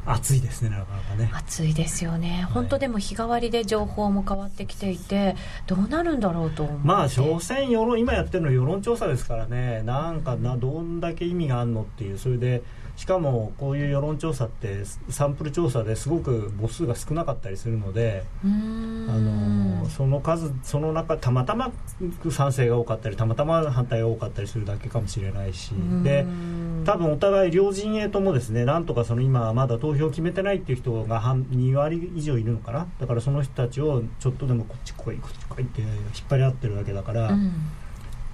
[0.06, 1.30] 暑いですねなかなかね。
[1.32, 5.36] 暑いですよね、本当でも日替わりで情報も変わってきていて
[5.66, 9.82] どうなるんだろうとまあ所詮世論今やってるの世論調査ですからね。
[9.82, 12.18] なんかなどんだけ意味があるのっていう。
[12.18, 12.62] それで
[12.96, 21.72] しかもこういう世論調査ってサンプル調査ですごく母数が少なかったりするのであのその数その中たまたま
[22.30, 25.72] 賛成が多かったりたまたま反対が多かったりするだけかもしれないし。
[26.02, 26.26] で
[26.84, 32.86] 多分お互い両陣営ともですねなんとかその今まだ投票を決めてないっていう人が半2割以上いるのかな。
[32.98, 35.90] だからその人たちをちょっとでもこっち来いこっち来いって引っ
[36.28, 37.28] 張り合ってるわけだから。
[37.28, 37.52] うん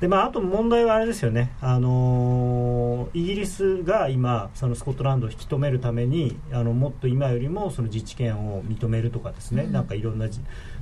[0.01, 10.28] でまあ、あと問題はあれですよね、あのー、イギリスが今、そのスコットランドを引き止めるためにあのもっと今よりもその自治権を認めるとかですね、うん、なんかいろんな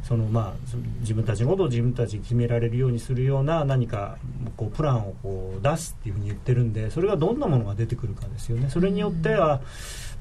[0.03, 4.19] その、まあ、自分たちのことを自分たちに決められるようにするような何か
[4.57, 8.69] こうプランをこう出すっていうふうに言ってるんでそれがどんなものが出てくるかですよね。
[8.69, 9.61] それによっては、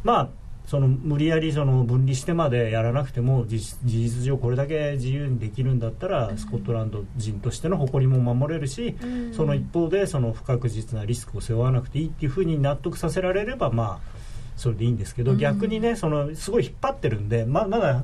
[0.03, 8.95] まあその無理やりその分離してまでやらなくても事実上これだけ自由にできるんだったらスコットランド人としての誇りも守れるし、
[9.33, 14.13] その一方でその不確実なリスクを背負わなくていいっていうふうに納得させられればまあ
[14.55, 18.03] それでいいんですけど、逆にねそのすごい引っ張ってるんでままだ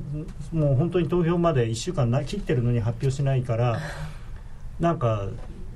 [0.52, 3.80] もう本当に投票まで1週間な切ってるのに発表しないから
[4.78, 5.28] なんか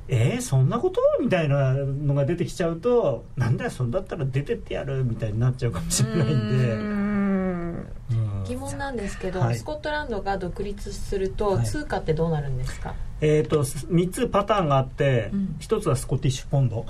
[0.09, 1.01] えー、そんなこと？
[1.21, 6.75] みたいなのが出てきちゃうとなんだよそんだったら出てってやるみたいになっちゃうかもしれないんで。
[6.75, 8.45] ん。
[8.47, 16.85] 疑問なんですけど、はい、スコットランドが独立すると、通貨ってどうなるんですか、はい、えーと、3つパターンがあって、うん、1つはスコティッシュポンド。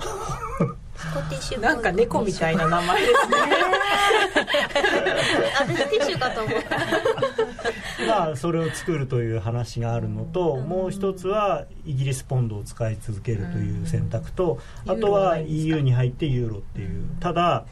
[0.97, 3.37] スコティッシュなんか猫みたいな名前ですね
[5.59, 6.77] 私ティッシュかと思った。
[8.07, 17.65] まあそれを作るという話があるのと、もう一つはイギリスポンドを使い続けるという選択と、あとは EU に入ってユーロっていう、ただ、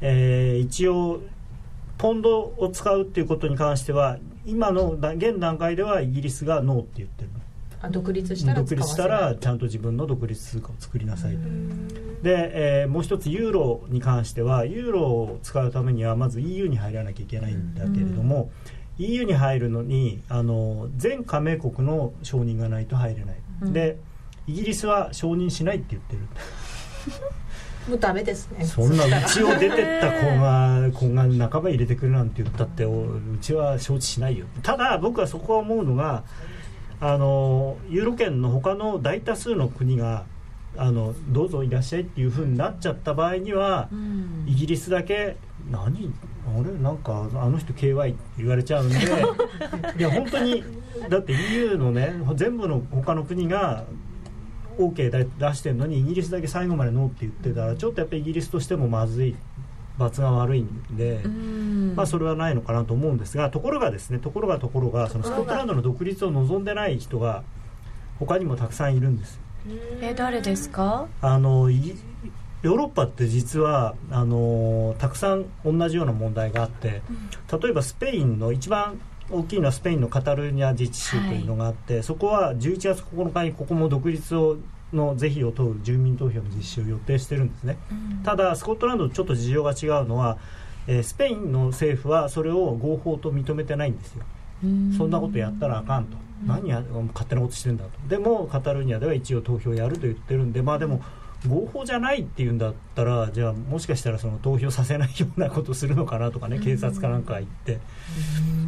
[0.00, 1.20] えー、一応
[1.98, 7.30] ポンドを使うっていうことに関しては今の現段階ではイギリスがノーって言ってる
[7.88, 11.48] 独立したら独立したらちゃんと自分の独立通貨を作りなさいと。
[12.22, 18.50] で、えー、もう一つユーロに関してはユーロを使うためにはまず EU に入らなきゃいけないんだけれども
[18.98, 23.96] EU に入るのにあの全加盟国の承認がないと入れない、うん、で
[24.46, 26.20] イギリスは承認しないって言ってる。
[27.88, 28.64] もうダメですね。
[28.64, 34.46] そんなうちを出てった子が子が半ば入れてくるなんて言ったってうちは承知しないよ。
[34.62, 36.22] ただ僕はそこは思うのが
[37.00, 40.24] あのユーロ圏の他の大多数の国が
[40.76, 45.36] あのどうぞいらっしゃいっていうふうになっちゃった場合には、うん、イギリスだけ
[45.70, 46.12] 何
[46.46, 48.96] あれなんかあの人 KY って言われちゃうんで
[49.98, 50.62] いや本当に
[51.08, 53.84] だって EU のね全部の他の国が
[54.78, 59.36] OK 出してるのにイギリスだけ最後までノーって言ってたらちょっとやっぱりイギリスとしてもまずい
[60.00, 61.20] 罰が悪いんで、
[61.94, 67.44] まあ、それはないのかなと思うんですがところがですねところがところがそのスコットランドの独立を望んでない人が
[68.18, 69.38] 他にもたくさんいるんです。
[70.00, 71.06] え誰ですか？
[71.20, 77.02] あのヨーロッパって実はあのたくさん同じような問題があって
[77.60, 84.56] 例えばスペインの一番大きいのはスペインのカタルーニャ自治州というのがあって、はい、そこは11月9日にここも独立を
[84.92, 87.78] の是非を問う住民投票の実施を予定してるんですね、
[88.24, 90.38] ただスコットランドとちょっと事情が違うのは、
[90.86, 94.24] えースペインの政府はそれを合法と認めてないんですよ。
[94.96, 96.16] そんなことやったらあかんと、
[96.46, 96.82] 何や
[97.12, 97.90] 勝手なことしてんだと。
[98.08, 101.02] でもカタルーニャでは一応投票やると言ってるんでまあでも
[101.48, 107.78] 合法じゃないっていうんだったらじゃあもしかしたらその投票させないようなことするのかなとかね警察かなんか行って、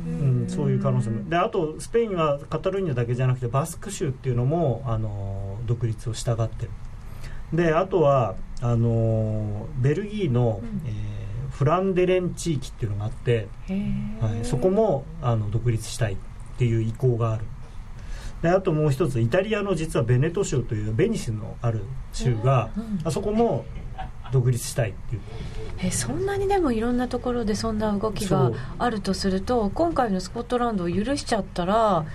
[0.06, 1.28] うん、そういう可能性も。
[1.28, 6.70] であとスペインはカタルーニャだけじゃなくてバスク州っていうのもあの独立をしたがってる。
[7.52, 13.46] であとはあのベルギーの、えーフランデレン地域っていうのがあって、
[14.20, 16.16] はい、そこもあの独立したいっ
[16.58, 17.44] ていう意向がある。
[18.40, 22.70] であともう一つイタリアの実はベネト州というベニスのある州が、
[23.04, 23.64] あそこも
[24.32, 25.22] 独立したいっていう。
[25.78, 32.06] えそんなにでもいろんなところでそんな動きがあるとすると今回のスコットランドを許しちゃったら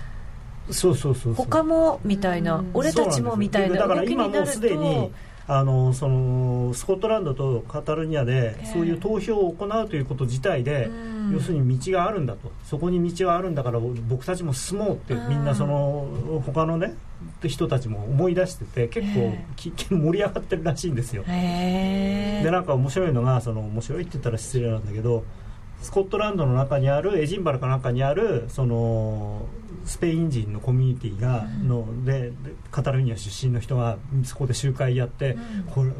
[0.70, 1.44] そうそうそうそう。
[1.46, 5.10] 他もみたいな俺たちもみたいなだから今もうすでに
[5.46, 10.90] あのそのスコットランドとカタルニアでそういう投票を行うということ自体で、
[11.32, 12.52] 要するに道があるんだと。
[12.64, 16.94] そこに道はあるんだから僕たちも進もうってみんなその他のね
[17.46, 21.24] 人たちも思い出してて結構き盛り上がってるらしいんですよ。
[21.26, 25.24] へでなんか面白いのがその面白いって言ったら失礼なんだけど
[25.80, 29.46] スコットランドの中にあるエジンバラかなんかにあるその
[29.88, 32.32] スペイン人のコミュニティがの、でで
[32.70, 35.36] カタルーニャ出身の人がそこで集会やって、
[35.74, 35.90] これ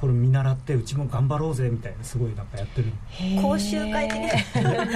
[0.00, 2.92] これ見習ってうちも頑張ろうぜみたいなすごいなんかやってる
[3.42, 4.18] 講習会的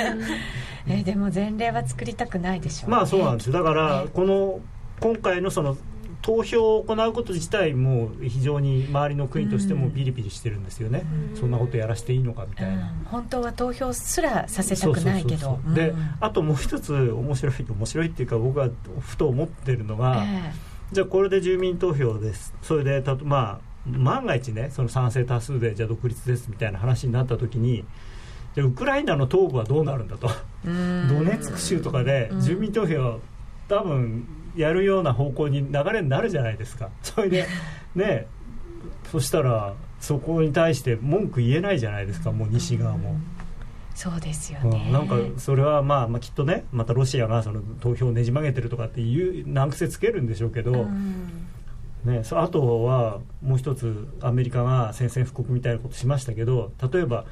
[0.88, 2.97] えでも前例は作りたくないでしょうね。
[2.97, 3.53] まあそうなんですよ。
[3.53, 4.61] だからこの
[5.01, 5.76] 今回のその
[6.26, 11.04] 投票を行うこと自体も非常に周りの国としてもピリピリしてるんですよね、
[11.36, 15.60] そんなことやらせていいのかみたいな、本当は投票すらさせたくないけど。
[15.72, 18.68] であともう一つ面白い面白いっていうか僕が
[18.98, 20.24] ふと思ってるのが、
[20.90, 22.52] じゃあこれで住民投票です。
[22.60, 27.84] それでたとまあ万が一ねその賛成多数でじゃあ独立ですみたいな話になった時に
[28.56, 30.28] じゃあウクライナの東部はどうなるんだと。
[30.64, 30.72] ド
[31.22, 33.20] ネツク州とかで住民投票
[33.68, 34.26] 多分
[34.57, 36.90] やるような方向に流れになるじゃないですか。
[37.02, 37.46] それで
[37.94, 38.26] ね
[39.11, 42.32] そしたらそこに対して文句言えないじゃないですか。
[42.32, 43.16] もう西側も。
[43.94, 50.86] そうですようねんなんかそれはまあ、まあ、きっとねまたロシアがその投票をねじ曲げてるとかっていう難癖つけるんでしょうけど、
[52.04, 57.24] ね、そあとはもう一つアメリカが宣戦布告みたいなことしましたけど例えば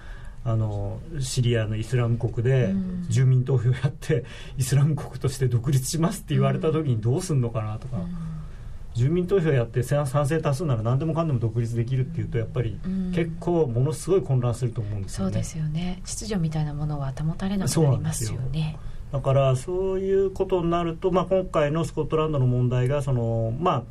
[0.44, 2.70] あのシリアのイスラム国で
[3.08, 4.24] 住民投票やって
[4.58, 7.98] イスラム国として独立しますって言われた時にどうすんのかなとか。
[8.94, 12.78] 住民投票やって賛成多数なら何でもかんでも独立できるっていうとやっぱり
[13.12, 15.32] 結構ものすごい混乱すると思うんですよね。
[15.32, 16.00] そうですよね。
[16.04, 18.78] 秩序みたいなものは保たれなくなりますよね。
[19.10, 23.82] だからそういうことになると、まあ、今回のスコットランドの問題がその、まあ、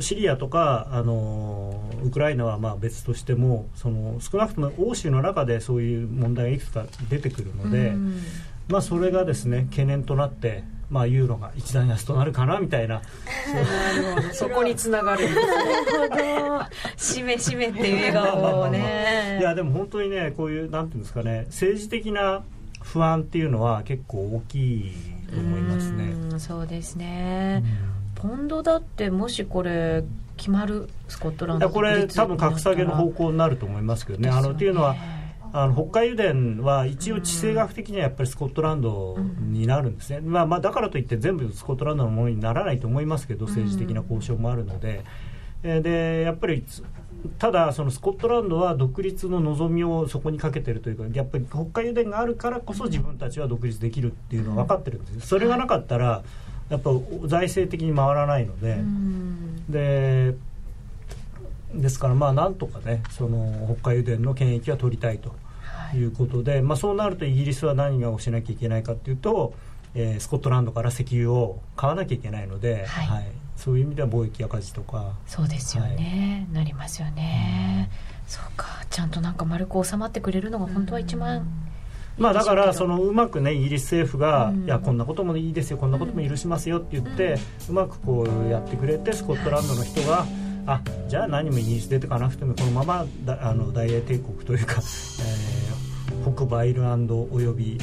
[0.00, 7.94] シリアとかあのウクライナはまあ別としてもその少なくとも欧州の中でそういう問題がいくつか出てくるので、
[8.68, 13.02] まあ、それがですね懸念となって、まあ、ユーロが一段安となるかなみたいな。
[14.32, 15.24] そこにつながる。
[15.24, 15.44] なる
[16.08, 16.64] ほど。
[16.96, 19.38] しめしめっていう笑顔をね。
[19.40, 22.42] いやでも本当にねこういうなんていうんですかね政治的な
[22.82, 24.92] 不安っていうのは結構大きい
[25.32, 26.04] と思いますね。
[26.04, 27.64] うんそうですね、
[28.18, 30.04] ポンドだってもしこれ
[30.36, 34.28] 決まるスコットランドいやこれ多分格下げの方向になると思いますけどね。
[34.28, 34.96] あのっていうのは
[35.52, 45.04] あの北海油田は一応地政学的にはやっぱりスコットランドになるんですね、まあ、まあだからといって全部スコットランドのものにならないと思いますけど政治的な交渉もあるので、
[45.62, 46.84] えーでやっぱりつ
[47.38, 56.22] ただそのスコットランドは独立の望みをそこにかけてるというかやっぱり北海油田があるからこそ自分たちは独立できるっていうのは分かってるんですよそれがなかったら
[56.68, 56.90] やっぱ
[57.26, 58.78] 財政的に回らないので、
[59.68, 60.34] で
[61.74, 65.34] ですからまあなんとかねその北海油田の権益は取りたいと
[65.94, 66.02] い。
[66.04, 69.54] うことで、まあ、そうなるとイギリスは何がをしなきゃいけないかっていうと、
[69.94, 73.24] えースコットランドから石油を買わなきゃいけないので、はい。
[73.56, 75.12] そういう意味では貿易赤字とか。
[75.26, 77.90] そうですよね、なりますよね、
[78.26, 78.84] そうか。
[78.90, 81.46] ちゃんとなんか丸く収まってくれるのが本当は一番、
[82.18, 87.36] まあ、だからそのうまくねイギリス政府が、いやこんなこともいいですよこんなことも許しますよって言って、
[87.68, 90.26] うまくこうやってくれてスコットランドの人が、
[90.66, 95.58] あじゃあ何もイギリス出てかなくてもこのままだあの大英帝国というか、えー
[96.34, 97.78] 北部アイルランドおよび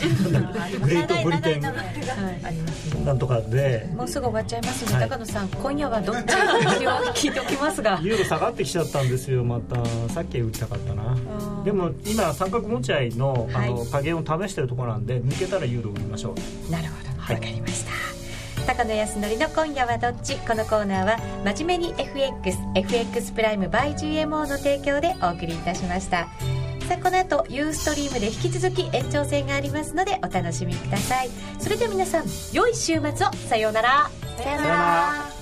[0.80, 3.04] グレートブリテン。
[3.04, 3.88] なんとかで。
[3.96, 7.98] もうすぐ終わっちゃいますので、高野さん今夜はどっち聞いておきますが。
[8.04, 9.76] ユーロ下がってきちゃったんですよまた。
[10.12, 11.16] さっき打ちたかったな。
[11.64, 16.34] でも今三角持ち合いのあの加減を試してるところなんで抜けたらユーロ売りましょ
[16.68, 16.72] う。
[16.72, 16.90] なるほ
[17.28, 17.34] ど。
[17.34, 17.90] わかりました。
[18.66, 26.28] 高野康則の「今夜はどっち?」このコーナーは「真面目に FXFX プライム by GMO」の提供でお送りいたしました
[26.90, 31.30] さこの後ユーストリームで引き続き延長戦がありますのでお楽しみください。
[31.60, 33.32] それでは皆さん良い週末を。
[33.48, 34.10] さようなら。
[34.36, 35.39] さようなら。